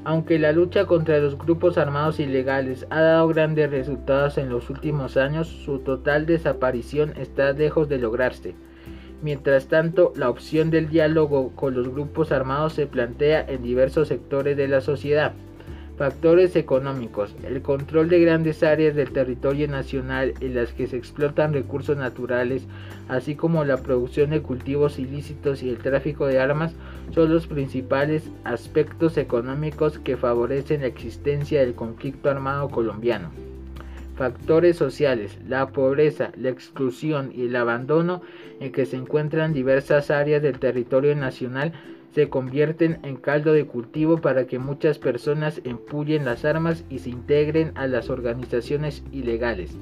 [0.04, 5.16] Aunque la lucha contra los grupos armados ilegales ha dado grandes resultados en los últimos
[5.16, 8.54] años, su total desaparición está lejos de lograrse.
[9.22, 14.56] Mientras tanto, la opción del diálogo con los grupos armados se plantea en diversos sectores
[14.56, 15.32] de la sociedad.
[15.96, 17.36] Factores económicos.
[17.44, 22.66] El control de grandes áreas del territorio nacional en las que se explotan recursos naturales,
[23.08, 26.74] así como la producción de cultivos ilícitos y el tráfico de armas,
[27.14, 33.30] son los principales aspectos económicos que favorecen la existencia del conflicto armado colombiano.
[34.16, 38.22] Factores sociales, la pobreza, la exclusión y el abandono
[38.58, 41.72] en que se encuentran diversas áreas del territorio nacional
[42.14, 47.10] se convierten en caldo de cultivo para que muchas personas empullen las armas y se
[47.10, 49.76] integren a las organizaciones ilegales.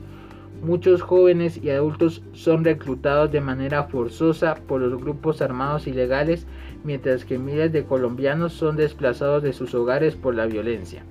[0.62, 6.47] Muchos jóvenes y adultos son reclutados de manera forzosa por los grupos armados ilegales,
[6.85, 11.05] mientras que miles de colombianos son desplazados de sus hogares por la violencia.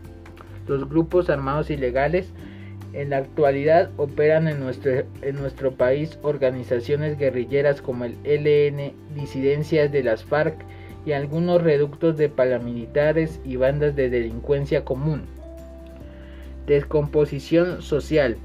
[0.68, 2.34] Los grupos armados ilegales
[2.94, 9.92] en la actualidad operan en nuestro, en nuestro país organizaciones guerrilleras como el LN, disidencias
[9.92, 10.56] de las FARC,
[11.06, 15.24] y algunos reductos de paramilitares y bandas de delincuencia común.
[16.68, 18.38] Descomposición social.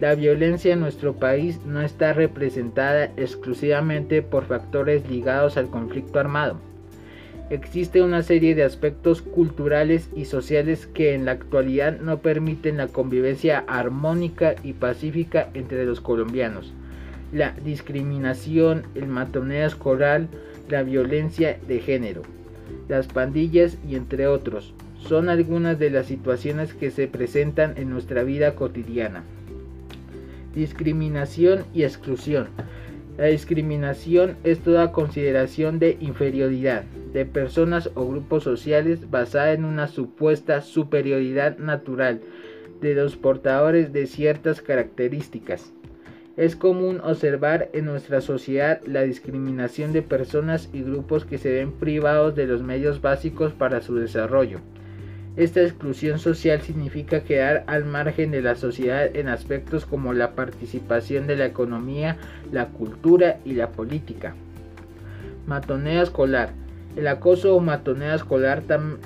[0.00, 6.58] La violencia en nuestro país no está representada exclusivamente por factores ligados al conflicto armado.
[7.50, 12.88] Existe una serie de aspectos culturales y sociales que en la actualidad no permiten la
[12.88, 16.72] convivencia armónica y pacífica entre los colombianos.
[17.32, 20.26] La discriminación, el matoneo escolar,
[20.68, 22.22] la violencia de género,
[22.88, 28.22] las pandillas y entre otros son algunas de las situaciones que se presentan en nuestra
[28.22, 29.22] vida cotidiana.
[30.54, 32.48] Discriminación y exclusión.
[33.18, 39.86] La discriminación es toda consideración de inferioridad de personas o grupos sociales basada en una
[39.86, 42.20] supuesta superioridad natural
[42.80, 45.72] de los portadores de ciertas características.
[46.36, 51.70] Es común observar en nuestra sociedad la discriminación de personas y grupos que se ven
[51.70, 54.58] privados de los medios básicos para su desarrollo.
[55.36, 61.28] Esta exclusión social significa quedar al margen de la sociedad en aspectos como la participación
[61.28, 62.16] de la economía,
[62.50, 64.34] la cultura y la política.
[65.46, 66.50] Matoneo escolar.
[66.96, 68.62] El acoso o matoneo escolar,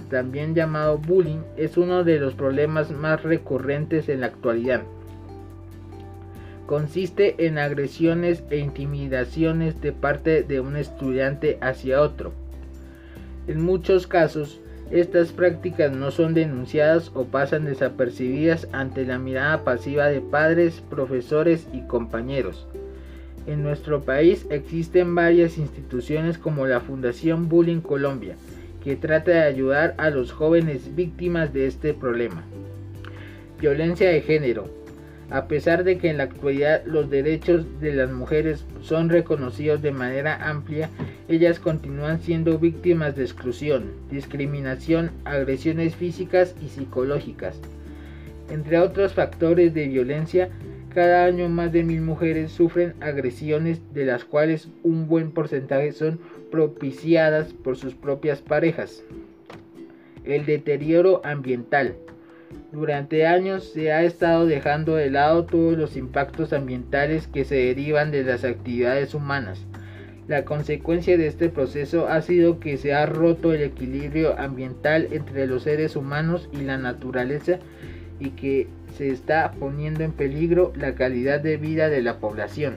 [0.08, 4.82] también llamado bullying, es uno de los problemas más recurrentes en la actualidad.
[6.68, 12.34] Consiste en agresiones e intimidaciones de parte de un estudiante hacia otro.
[13.46, 20.08] En muchos casos, estas prácticas no son denunciadas o pasan desapercibidas ante la mirada pasiva
[20.08, 22.66] de padres, profesores y compañeros.
[23.46, 28.36] En nuestro país existen varias instituciones como la Fundación Bullying Colombia,
[28.84, 32.44] que trata de ayudar a los jóvenes víctimas de este problema.
[33.58, 34.68] Violencia de género.
[35.30, 39.92] A pesar de que en la actualidad los derechos de las mujeres son reconocidos de
[39.92, 40.88] manera amplia,
[41.28, 47.60] ellas continúan siendo víctimas de exclusión, discriminación, agresiones físicas y psicológicas.
[48.50, 50.48] Entre otros factores de violencia,
[50.94, 56.18] cada año más de mil mujeres sufren agresiones de las cuales un buen porcentaje son
[56.50, 59.02] propiciadas por sus propias parejas.
[60.24, 61.96] El deterioro ambiental.
[62.70, 68.10] Durante años se ha estado dejando de lado todos los impactos ambientales que se derivan
[68.10, 69.64] de las actividades humanas.
[70.26, 75.46] La consecuencia de este proceso ha sido que se ha roto el equilibrio ambiental entre
[75.46, 77.58] los seres humanos y la naturaleza
[78.20, 78.66] y que
[78.98, 82.74] se está poniendo en peligro la calidad de vida de la población.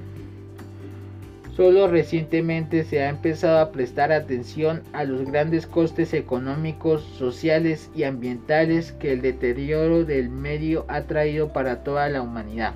[1.56, 8.04] Solo recientemente se ha empezado a prestar atención a los grandes costes económicos, sociales y
[8.04, 12.74] ambientales que el deterioro del medio ha traído para toda la humanidad.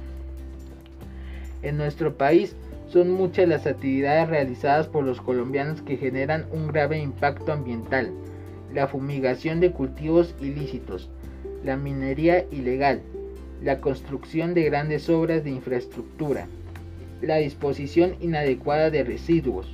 [1.61, 2.53] En nuestro país
[2.89, 8.11] son muchas las actividades realizadas por los colombianos que generan un grave impacto ambiental.
[8.73, 11.09] La fumigación de cultivos ilícitos,
[11.63, 13.01] la minería ilegal,
[13.63, 16.47] la construcción de grandes obras de infraestructura,
[17.22, 19.68] la disposición inadecuada de residuos,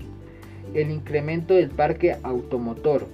[0.74, 3.08] el incremento del parque automotor,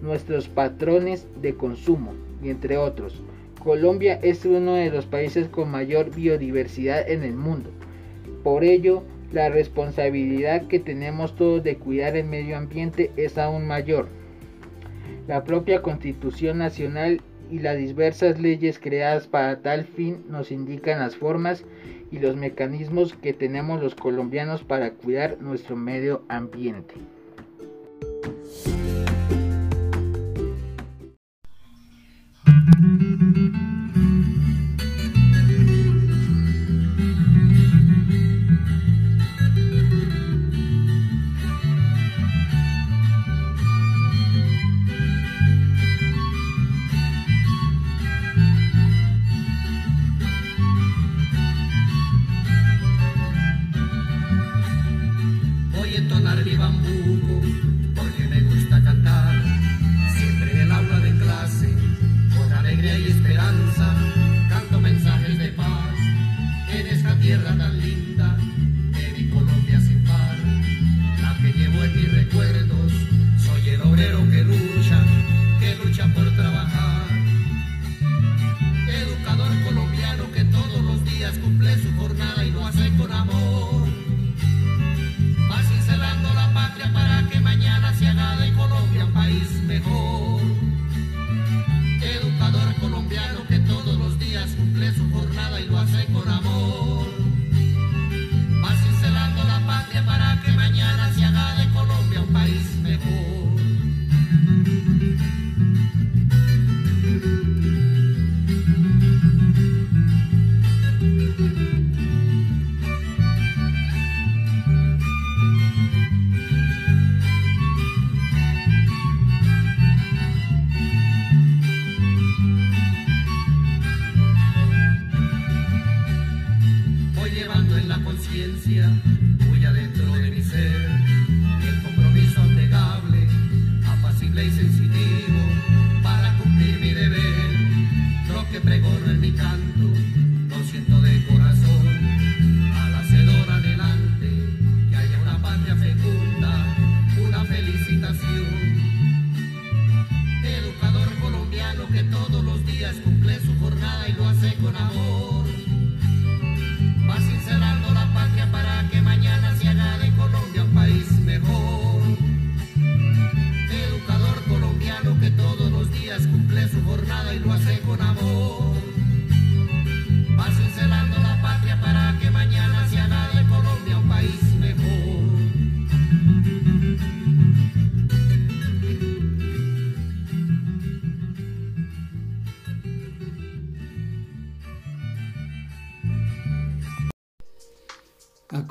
[0.00, 2.12] nuestros patrones de consumo
[2.42, 3.22] y entre otros.
[3.62, 7.70] Colombia es uno de los países con mayor biodiversidad en el mundo.
[8.42, 9.02] Por ello,
[9.32, 14.06] la responsabilidad que tenemos todos de cuidar el medio ambiente es aún mayor.
[15.26, 21.16] La propia Constitución Nacional y las diversas leyes creadas para tal fin nos indican las
[21.16, 21.64] formas
[22.14, 26.94] y los mecanismos que tenemos los colombianos para cuidar nuestro medio ambiente.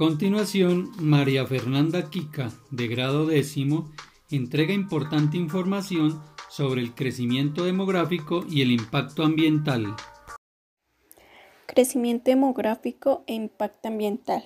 [0.06, 3.89] Continuación, María Fernanda Kika, de grado décimo,
[4.30, 9.95] entrega importante información sobre el crecimiento demográfico y el impacto ambiental.
[11.68, 14.43] Crecimiento demográfico e impacto ambiental.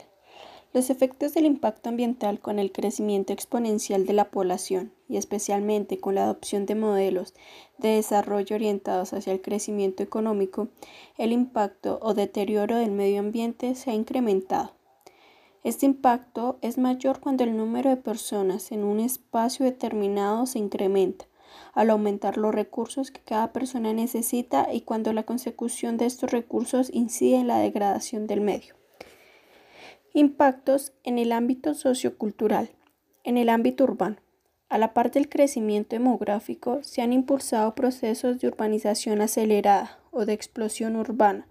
[0.73, 6.13] Los efectos del impacto ambiental con el crecimiento exponencial de la población y especialmente con
[6.13, 7.33] la adopción de modelos
[7.79, 10.67] de desarrollo orientados hacia el crecimiento económico,
[11.17, 14.76] el impacto o deterioro del medio ambiente se ha incrementado.
[15.63, 21.25] Este impacto es mayor cuando el número de personas en un espacio determinado se incrementa,
[21.73, 26.89] al aumentar los recursos que cada persona necesita y cuando la consecución de estos recursos
[26.93, 28.75] incide en la degradación del medio.
[30.13, 32.71] Impactos en el ámbito sociocultural.
[33.23, 34.17] En el ámbito urbano.
[34.69, 40.33] A la par del crecimiento demográfico, se han impulsado procesos de urbanización acelerada o de
[40.33, 41.47] explosión urbana,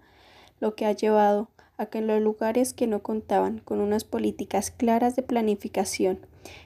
[0.59, 5.15] lo que ha llevado a que los lugares que no contaban con unas políticas claras
[5.15, 6.19] de planificación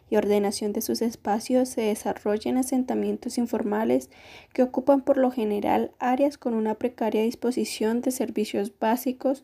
[0.10, 4.10] y ordenación de sus espacios se desarrollen asentamientos informales
[4.54, 9.44] que ocupan por lo general áreas con una precaria disposición de servicios básicos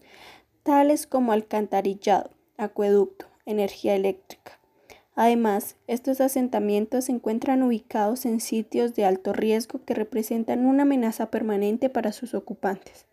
[0.63, 4.59] tales como alcantarillado, acueducto, energía eléctrica.
[5.15, 11.31] Además, estos asentamientos se encuentran ubicados en sitios de alto riesgo que representan una amenaza
[11.31, 13.06] permanente para sus ocupantes.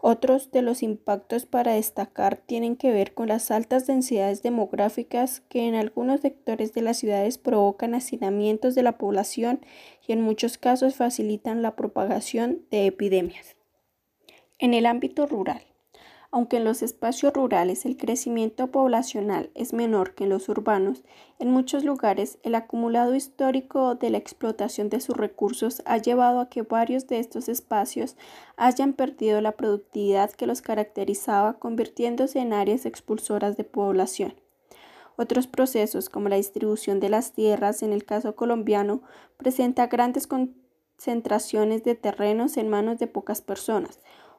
[0.00, 5.66] Otros de los impactos para destacar tienen que ver con las altas densidades demográficas que
[5.66, 9.60] en algunos sectores de las ciudades provocan hacinamientos de la población
[10.06, 13.56] y en muchos casos facilitan la propagación de epidemias.
[14.58, 15.67] En el ámbito rural,
[16.30, 21.02] aunque en los espacios rurales el crecimiento poblacional es menor que en los urbanos,
[21.38, 26.50] en muchos lugares el acumulado histórico de la explotación de sus recursos ha llevado a
[26.50, 28.16] que varios de estos espacios
[28.56, 34.34] hayan perdido la productividad que los caracterizaba, convirtiéndose en áreas expulsoras de población.
[35.16, 39.02] Otros procesos, como la distribución de las tierras en el caso colombiano,
[39.36, 43.98] presenta grandes concentraciones de terrenos en manos de pocas personas,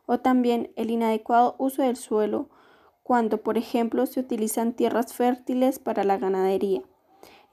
[0.09, 2.49] o también el inadecuado uso del suelo
[3.03, 6.81] cuando, por ejemplo, se utilizan tierras fértiles para la ganadería.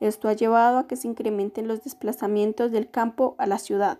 [0.00, 3.98] Esto ha llevado a que se incrementen los desplazamientos del campo a la ciudad.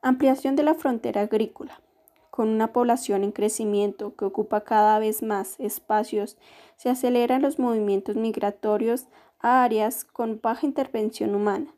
[0.00, 1.82] Ampliación de la frontera agrícola.
[2.30, 6.38] Con una población en crecimiento que ocupa cada vez más espacios,
[6.76, 9.06] se aceleran los movimientos migratorios
[9.38, 11.74] a áreas con baja intervención humana.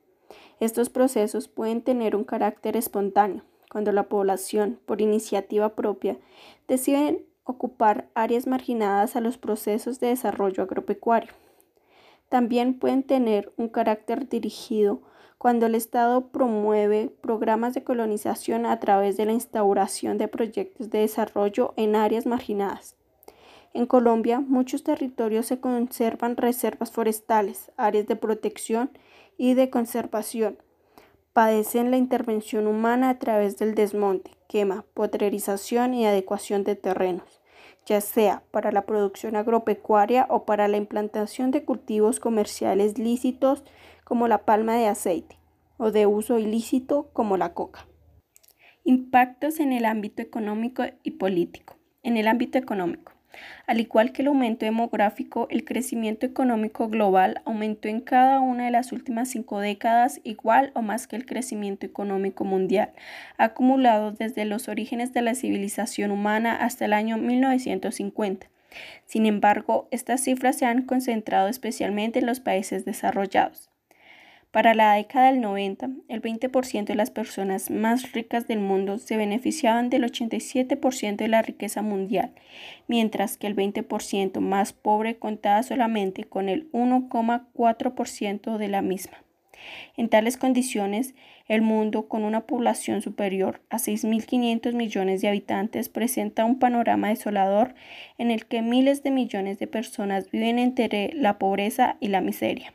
[0.60, 6.18] Estos procesos pueden tener un carácter espontáneo, cuando la población, por iniciativa propia,
[6.66, 11.32] decide ocupar áreas marginadas a los procesos de desarrollo agropecuario.
[12.28, 15.00] También pueden tener un carácter dirigido
[15.38, 20.98] cuando el Estado promueve programas de colonización a través de la instauración de proyectos de
[20.98, 22.96] desarrollo en áreas marginadas.
[23.72, 28.90] En Colombia, muchos territorios se conservan reservas forestales, áreas de protección
[29.36, 30.58] y de conservación,
[31.38, 37.40] padecen la intervención humana a través del desmonte, quema, potrerización y adecuación de terrenos,
[37.86, 43.62] ya sea para la producción agropecuaria o para la implantación de cultivos comerciales lícitos
[44.02, 45.38] como la palma de aceite
[45.76, 47.86] o de uso ilícito como la coca.
[48.82, 51.76] Impactos en el ámbito económico y político.
[52.02, 53.12] En el ámbito económico.
[53.66, 58.70] Al igual que el aumento demográfico, el crecimiento económico global aumentó en cada una de
[58.70, 62.92] las últimas cinco décadas igual o más que el crecimiento económico mundial,
[63.36, 68.48] acumulado desde los orígenes de la civilización humana hasta el año 1950.
[69.06, 73.70] Sin embargo, estas cifras se han concentrado especialmente en los países desarrollados.
[74.50, 79.18] Para la década del 90, el 20% de las personas más ricas del mundo se
[79.18, 82.32] beneficiaban del 87% de la riqueza mundial,
[82.86, 89.18] mientras que el 20% más pobre contaba solamente con el 1,4% de la misma.
[89.98, 91.14] En tales condiciones,
[91.46, 97.74] el mundo, con una población superior a 6.500 millones de habitantes, presenta un panorama desolador
[98.16, 102.72] en el que miles de millones de personas viven entre la pobreza y la miseria.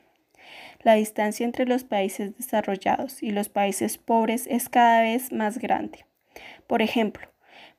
[0.83, 6.05] La distancia entre los países desarrollados y los países pobres es cada vez más grande.
[6.67, 7.33] Por ejemplo,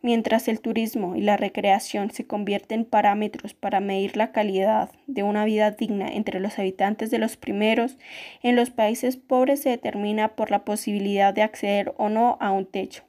[0.05, 5.23] Mientras el turismo y la recreación se convierten en parámetros para medir la calidad de
[5.23, 7.97] una vida digna entre los habitantes de los primeros,
[8.43, 12.67] en los países pobres se determina por la posibilidad de acceder o no a un
[12.67, 13.05] techo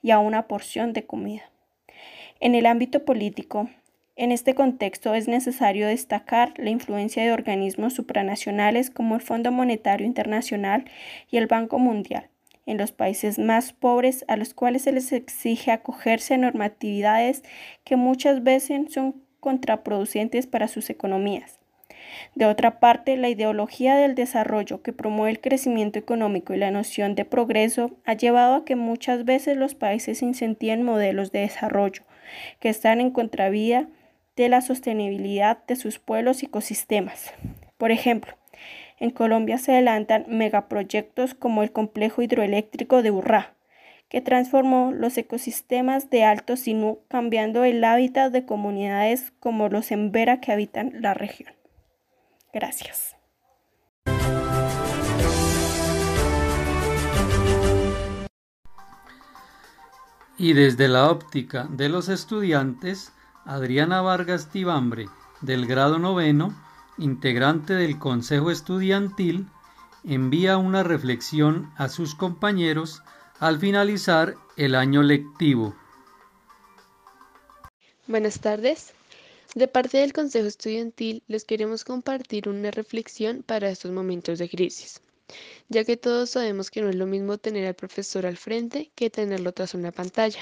[0.00, 1.50] y a una porción de comida.
[2.40, 3.68] En el ámbito político,
[4.18, 10.06] en este contexto es necesario destacar la influencia de organismos supranacionales como el Fondo Monetario
[10.06, 10.84] Internacional
[11.30, 12.28] y el Banco Mundial
[12.66, 17.42] en los países más pobres a los cuales se les exige acogerse a normatividades
[17.84, 21.60] que muchas veces son contraproducentes para sus economías.
[22.34, 27.14] De otra parte, la ideología del desarrollo que promueve el crecimiento económico y la noción
[27.14, 32.02] de progreso ha llevado a que muchas veces los países incentiven modelos de desarrollo
[32.60, 33.88] que están en contravía
[34.42, 37.32] de la sostenibilidad de sus pueblos y ecosistemas.
[37.76, 38.34] Por ejemplo,
[39.00, 43.54] en Colombia se adelantan megaproyectos como el complejo hidroeléctrico de Urrá,
[44.08, 50.40] que transformó los ecosistemas de Alto Sinú, cambiando el hábitat de comunidades como los Embera
[50.40, 51.52] que habitan la región.
[52.52, 53.16] Gracias.
[60.38, 63.12] Y desde la óptica de los estudiantes,
[63.48, 65.06] Adriana Vargas Tibambre,
[65.40, 66.54] del grado noveno,
[66.98, 69.46] integrante del Consejo Estudiantil,
[70.04, 73.02] envía una reflexión a sus compañeros
[73.40, 75.74] al finalizar el año lectivo.
[78.06, 78.92] Buenas tardes.
[79.54, 85.00] De parte del Consejo Estudiantil les queremos compartir una reflexión para estos momentos de crisis,
[85.70, 89.08] ya que todos sabemos que no es lo mismo tener al profesor al frente que
[89.08, 90.40] tenerlo tras una pantalla.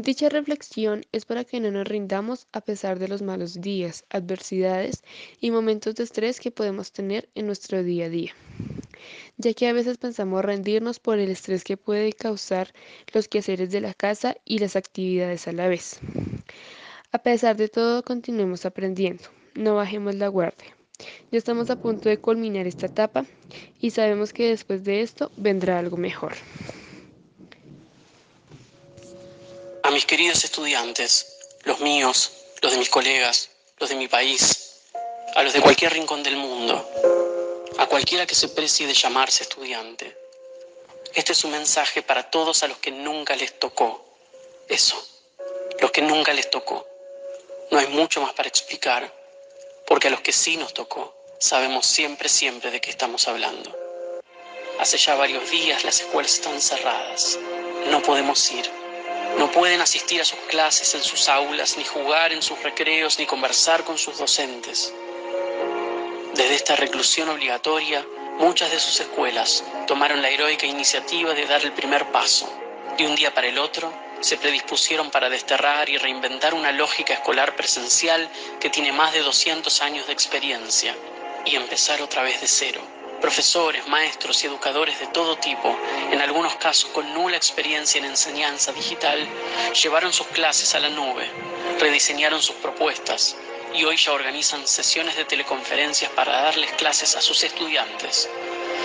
[0.00, 5.02] Dicha reflexión es para que no nos rindamos a pesar de los malos días, adversidades
[5.40, 8.32] y momentos de estrés que podemos tener en nuestro día a día,
[9.38, 12.72] ya que a veces pensamos rendirnos por el estrés que puede causar
[13.12, 15.98] los quehaceres de la casa y las actividades a la vez.
[17.10, 19.24] A pesar de todo, continuemos aprendiendo,
[19.56, 20.76] no bajemos la guardia.
[21.32, 23.26] Ya estamos a punto de culminar esta etapa
[23.80, 26.34] y sabemos que después de esto vendrá algo mejor.
[29.88, 32.30] A mis queridos estudiantes, los míos,
[32.60, 34.82] los de mis colegas, los de mi país,
[35.34, 36.86] a los de cualquier rincón del mundo,
[37.78, 40.14] a cualquiera que se precie de llamarse estudiante.
[41.14, 44.04] Este es un mensaje para todos a los que nunca les tocó.
[44.68, 45.02] Eso,
[45.80, 46.86] los que nunca les tocó.
[47.70, 49.10] No hay mucho más para explicar,
[49.86, 53.74] porque a los que sí nos tocó, sabemos siempre, siempre de qué estamos hablando.
[54.80, 57.38] Hace ya varios días las escuelas están cerradas.
[57.88, 58.70] No podemos ir
[59.38, 63.26] no pueden asistir a sus clases en sus aulas, ni jugar en sus recreos, ni
[63.26, 64.92] conversar con sus docentes.
[66.34, 68.04] Desde esta reclusión obligatoria,
[68.38, 72.52] muchas de sus escuelas tomaron la heroica iniciativa de dar el primer paso.
[72.96, 77.54] De un día para el otro, se predispusieron para desterrar y reinventar una lógica escolar
[77.54, 78.28] presencial
[78.58, 80.96] que tiene más de 200 años de experiencia
[81.46, 85.76] y empezar otra vez de cero profesores, maestros y educadores de todo tipo,
[86.10, 89.26] en algunos casos con nula experiencia en enseñanza digital,
[89.82, 91.28] llevaron sus clases a la nube,
[91.78, 93.36] rediseñaron sus propuestas
[93.74, 98.28] y hoy ya organizan sesiones de teleconferencias para darles clases a sus estudiantes.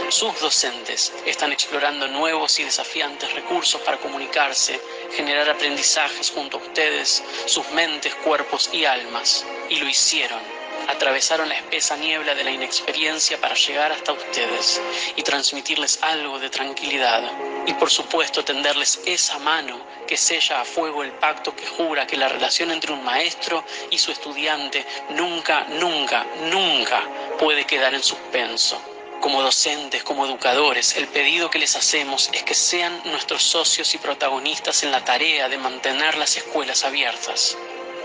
[0.10, 4.80] Sus docentes están explorando nuevos y desafiantes recursos para comunicarse,
[5.12, 11.56] generar aprendizajes junto a ustedes, sus mentes, cuerpos y almas, y lo hicieron atravesaron la
[11.56, 14.82] espesa niebla de la inexperiencia para llegar hasta ustedes
[15.16, 17.24] y transmitirles algo de tranquilidad
[17.66, 22.18] y por supuesto tenderles esa mano que sella a fuego el pacto que jura que
[22.18, 27.08] la relación entre un maestro y su estudiante nunca, nunca, nunca
[27.40, 28.82] puede quedar en suspenso.
[29.22, 33.98] Como docentes, como educadores, el pedido que les hacemos es que sean nuestros socios y
[33.98, 37.58] protagonistas en la tarea de mantener las escuelas abiertas.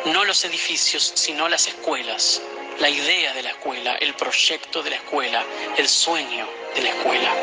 [0.05, 2.41] No los edificios, sino las escuelas
[2.81, 5.45] la idea de la escuela, el proyecto de la escuela,
[5.77, 7.35] el sueño de la escuela.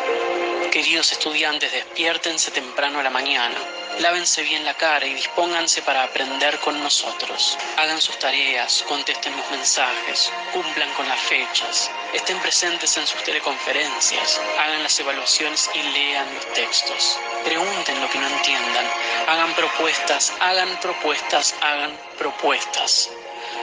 [0.72, 3.58] Queridos estudiantes, despiértense temprano a la mañana,
[4.00, 7.58] Lávense bien la cara y dispónganse para aprender con nosotros.
[7.78, 14.42] Hagan sus tareas, contesten los mensajes, cumplan con las fechas, estén presentes en sus teleconferencias,
[14.60, 17.18] hagan las evaluaciones y lean los textos.
[17.46, 18.86] Pregunten lo que no entiendan,
[19.28, 23.10] hagan propuestas, hagan propuestas, hagan propuestas.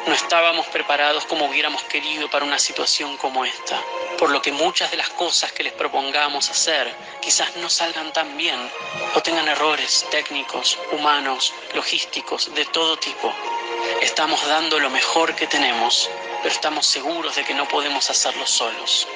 [0.07, 3.81] No estábamos preparados como hubiéramos querido para una situación como esta,
[4.19, 8.37] por lo que muchas de las cosas que les propongamos hacer quizás no salgan tan
[8.37, 8.59] bien
[9.15, 13.33] o tengan errores técnicos, humanos, logísticos, de todo tipo.
[14.01, 16.11] Estamos dando lo mejor que tenemos,
[16.43, 19.07] pero estamos seguros de que no podemos hacerlo solos.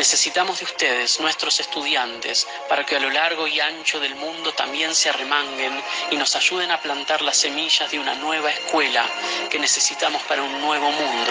[0.00, 4.94] Necesitamos de ustedes, nuestros estudiantes, para que a lo largo y ancho del mundo también
[4.94, 5.78] se arremanguen
[6.10, 9.04] y nos ayuden a plantar las semillas de una nueva escuela
[9.50, 11.30] que necesitamos para un nuevo mundo.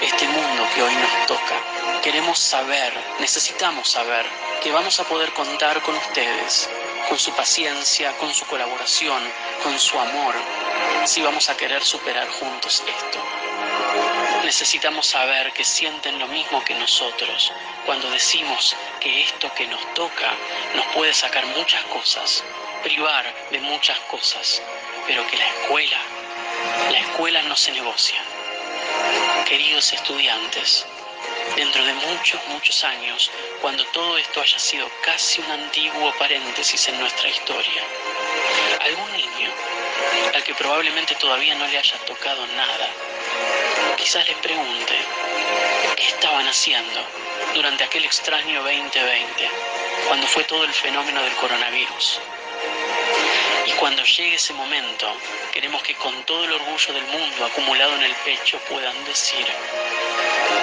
[0.00, 2.00] Este mundo que hoy nos toca.
[2.04, 4.26] Queremos saber, necesitamos saber
[4.62, 6.70] que vamos a poder contar con ustedes,
[7.08, 9.20] con su paciencia, con su colaboración,
[9.64, 10.36] con su amor,
[11.04, 13.41] si vamos a querer superar juntos esto.
[14.44, 17.52] Necesitamos saber que sienten lo mismo que nosotros
[17.86, 20.32] cuando decimos que esto que nos toca
[20.74, 22.42] nos puede sacar muchas cosas,
[22.82, 24.60] privar de muchas cosas,
[25.06, 25.98] pero que la escuela,
[26.90, 28.20] la escuela no se negocia.
[29.46, 30.86] Queridos estudiantes,
[31.54, 33.30] dentro de muchos, muchos años,
[33.60, 37.84] cuando todo esto haya sido casi un antiguo paréntesis en nuestra historia,
[38.80, 39.50] algún niño,
[40.34, 42.88] al que probablemente todavía no le haya tocado nada,
[43.96, 44.94] quizás les pregunte
[45.96, 47.00] qué estaban haciendo
[47.54, 49.50] durante aquel extraño 2020,
[50.08, 52.20] cuando fue todo el fenómeno del coronavirus.
[53.66, 55.06] Y cuando llegue ese momento,
[55.52, 59.46] queremos que con todo el orgullo del mundo acumulado en el pecho puedan decir,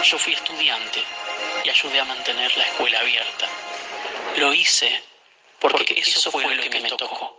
[0.04, 1.04] yo fui estudiante
[1.64, 3.48] y ayudé a mantener la escuela abierta.
[4.38, 5.02] Lo hice
[5.60, 7.39] porque, eso, fue, lo que me tocó.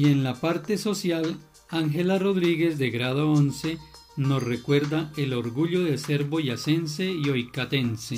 [0.00, 1.36] Y en la parte social,
[1.68, 3.76] Ángela Rodríguez de grado 11
[4.16, 8.16] nos recuerda el orgullo de ser boyacense y oicatense.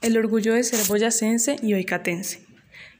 [0.00, 2.46] El orgullo de ser boyacense y oicatense.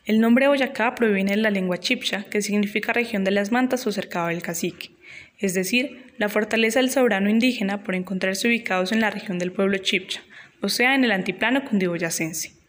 [0.04, 3.92] El nombre Boyacá proviene de la lengua chipcha, que significa región de las mantas o
[3.92, 4.90] cercado del cacique,
[5.38, 9.78] es decir, la fortaleza del soberano indígena por encontrarse ubicados en la región del pueblo
[9.78, 10.20] chipcha,
[10.60, 12.61] o sea, en el antiplano cundiboyacense.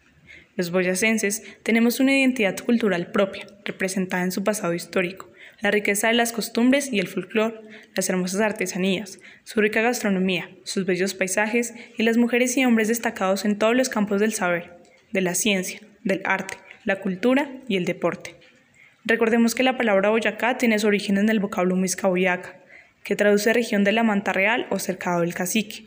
[0.56, 5.30] Los boyacenses tenemos una identidad cultural propia, representada en su pasado histórico,
[5.60, 7.60] la riqueza de las costumbres y el folclore,
[7.96, 13.44] las hermosas artesanías, su rica gastronomía, sus bellos paisajes y las mujeres y hombres destacados
[13.44, 14.78] en todos los campos del saber,
[15.12, 18.36] de la ciencia, del arte, la cultura y el deporte.
[19.04, 22.60] Recordemos que la palabra Boyacá tiene su origen en el vocablo Boyaca,
[23.02, 25.86] que traduce región de la manta real o cercado del cacique.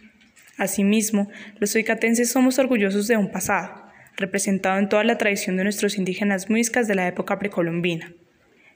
[0.58, 3.87] Asimismo, los oicatenses somos orgullosos de un pasado,
[4.18, 8.14] representado en toda la tradición de nuestros indígenas muiscas de la época precolombina.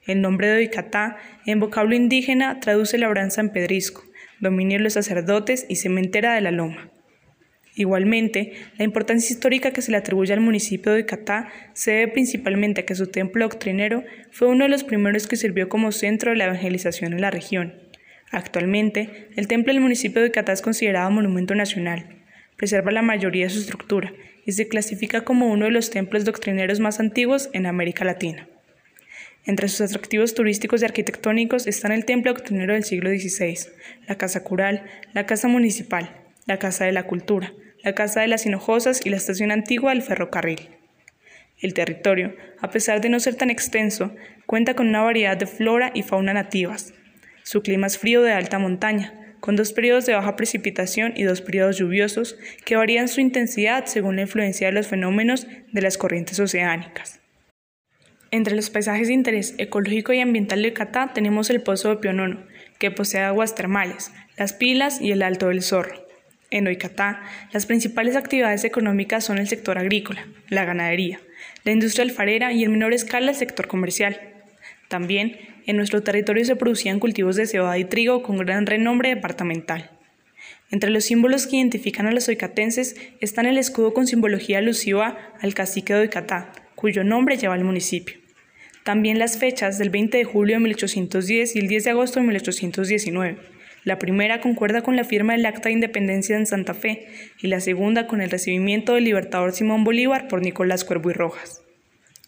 [0.06, 4.04] El nombre de Oicatá, en vocablo indígena, traduce labranza en pedrisco,
[4.40, 6.90] dominio de los sacerdotes y cementera de la loma.
[7.76, 12.82] Igualmente, la importancia histórica que se le atribuye al municipio de Oicatá se debe principalmente
[12.82, 16.38] a que su templo doctrinero fue uno de los primeros que sirvió como centro de
[16.38, 17.76] la evangelización en la región.
[18.32, 22.18] Actualmente, el templo del municipio de Oicatá es considerado monumento nacional.
[22.58, 24.14] Preserva la mayoría de su estructura
[24.54, 28.48] se clasifica como uno de los templos doctrineros más antiguos en América Latina.
[29.46, 33.58] Entre sus atractivos turísticos y arquitectónicos están el templo doctrinero del siglo XVI,
[34.08, 38.46] la Casa Cural, la Casa Municipal, la Casa de la Cultura, la Casa de las
[38.46, 40.70] Hinojosas y la estación antigua del ferrocarril.
[41.60, 45.92] El territorio, a pesar de no ser tan extenso, cuenta con una variedad de flora
[45.94, 46.94] y fauna nativas.
[47.44, 51.42] Su clima es frío de alta montaña, con dos periodos de baja precipitación y dos
[51.42, 56.40] periodos lluviosos que varían su intensidad según la influencia de los fenómenos de las corrientes
[56.40, 57.20] oceánicas.
[58.34, 62.46] Entre los paisajes de interés ecológico y ambiental de Catá tenemos el Pozo de Pionono,
[62.80, 66.08] que posee aguas termales, las pilas y el Alto del Zorro.
[66.50, 71.20] En Oicatá, las principales actividades económicas son el sector agrícola, la ganadería,
[71.64, 74.31] la industria alfarera y en menor escala el sector comercial.
[74.92, 75.38] También
[75.68, 79.90] en nuestro territorio se producían cultivos de cebada y trigo con gran renombre departamental.
[80.70, 85.54] Entre los símbolos que identifican a los oicatenses están el escudo con simbología alusiva al
[85.54, 88.18] cacique de Oicatá, cuyo nombre lleva el municipio.
[88.84, 92.26] También las fechas del 20 de julio de 1810 y el 10 de agosto de
[92.26, 93.38] 1819.
[93.86, 97.08] La primera concuerda con la firma del Acta de Independencia en Santa Fe
[97.42, 101.61] y la segunda con el recibimiento del libertador Simón Bolívar por Nicolás Cuervo y Rojas.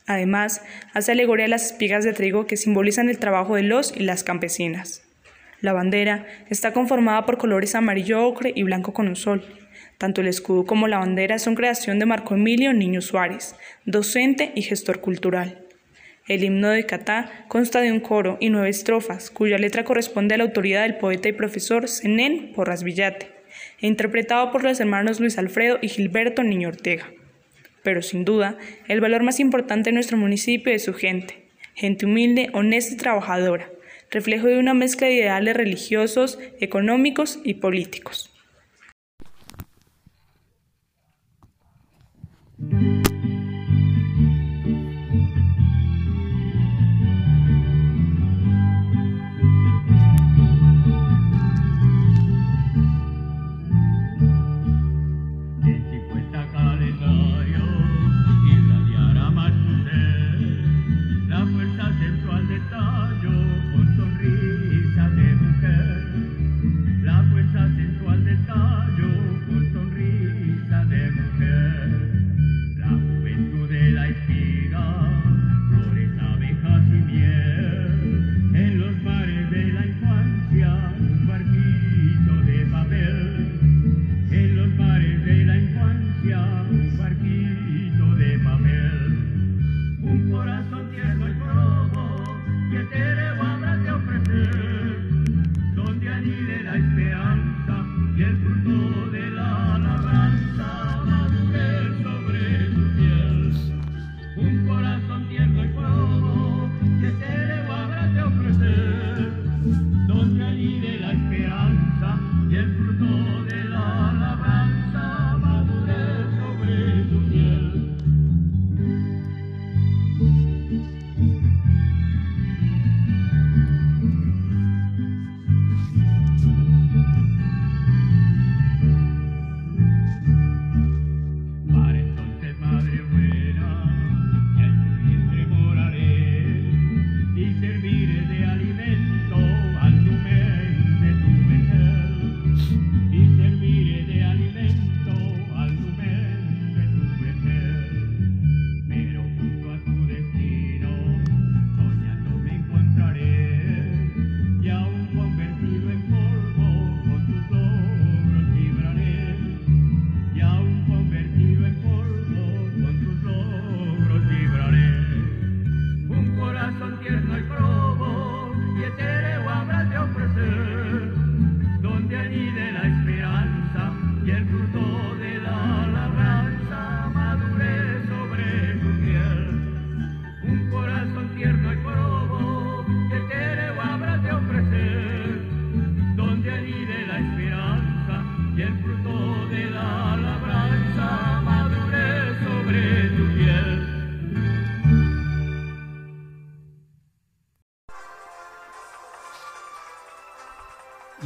[0.05, 0.61] Además,
[0.93, 4.23] hace alegoría a las espigas de trigo que simbolizan el trabajo de los y las
[4.23, 5.03] campesinas.
[5.61, 9.45] La bandera está conformada por colores amarillo ocre y blanco con un sol.
[9.97, 14.63] Tanto el escudo como la bandera son creación de Marco Emilio Niño Suárez, docente y
[14.63, 15.59] gestor cultural.
[16.27, 20.37] El himno de Catá consta de un coro y nueve estrofas, cuya letra corresponde a
[20.37, 23.31] la autoridad del poeta y profesor Zenén Porras Villate,
[23.79, 27.11] e interpretado por los hermanos Luis Alfredo y Gilberto Niño Ortega.
[27.83, 28.57] Pero sin duda,
[28.87, 33.69] el valor más importante de nuestro municipio es su gente, gente humilde, honesta y trabajadora,
[34.09, 38.29] reflejo de una mezcla de ideales religiosos, económicos y políticos.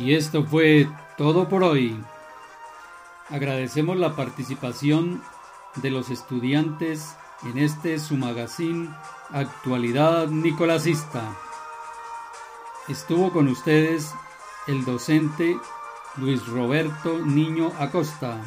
[0.08, 0.88] Y esto fue
[1.18, 2.02] todo por hoy.
[3.28, 5.22] Agradecemos la participación
[5.76, 8.88] de los estudiantes en este su magazine
[9.32, 11.36] Actualidad Nicolasista.
[12.88, 14.14] Estuvo con ustedes
[14.68, 15.60] el docente
[16.16, 18.40] Luis Roberto Niño Acosta.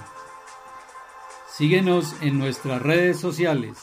[1.47, 3.77] Síguenos en nuestras redes sociales.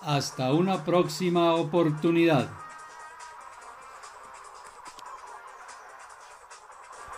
[0.00, 2.67] Hasta una próxima oportunidad.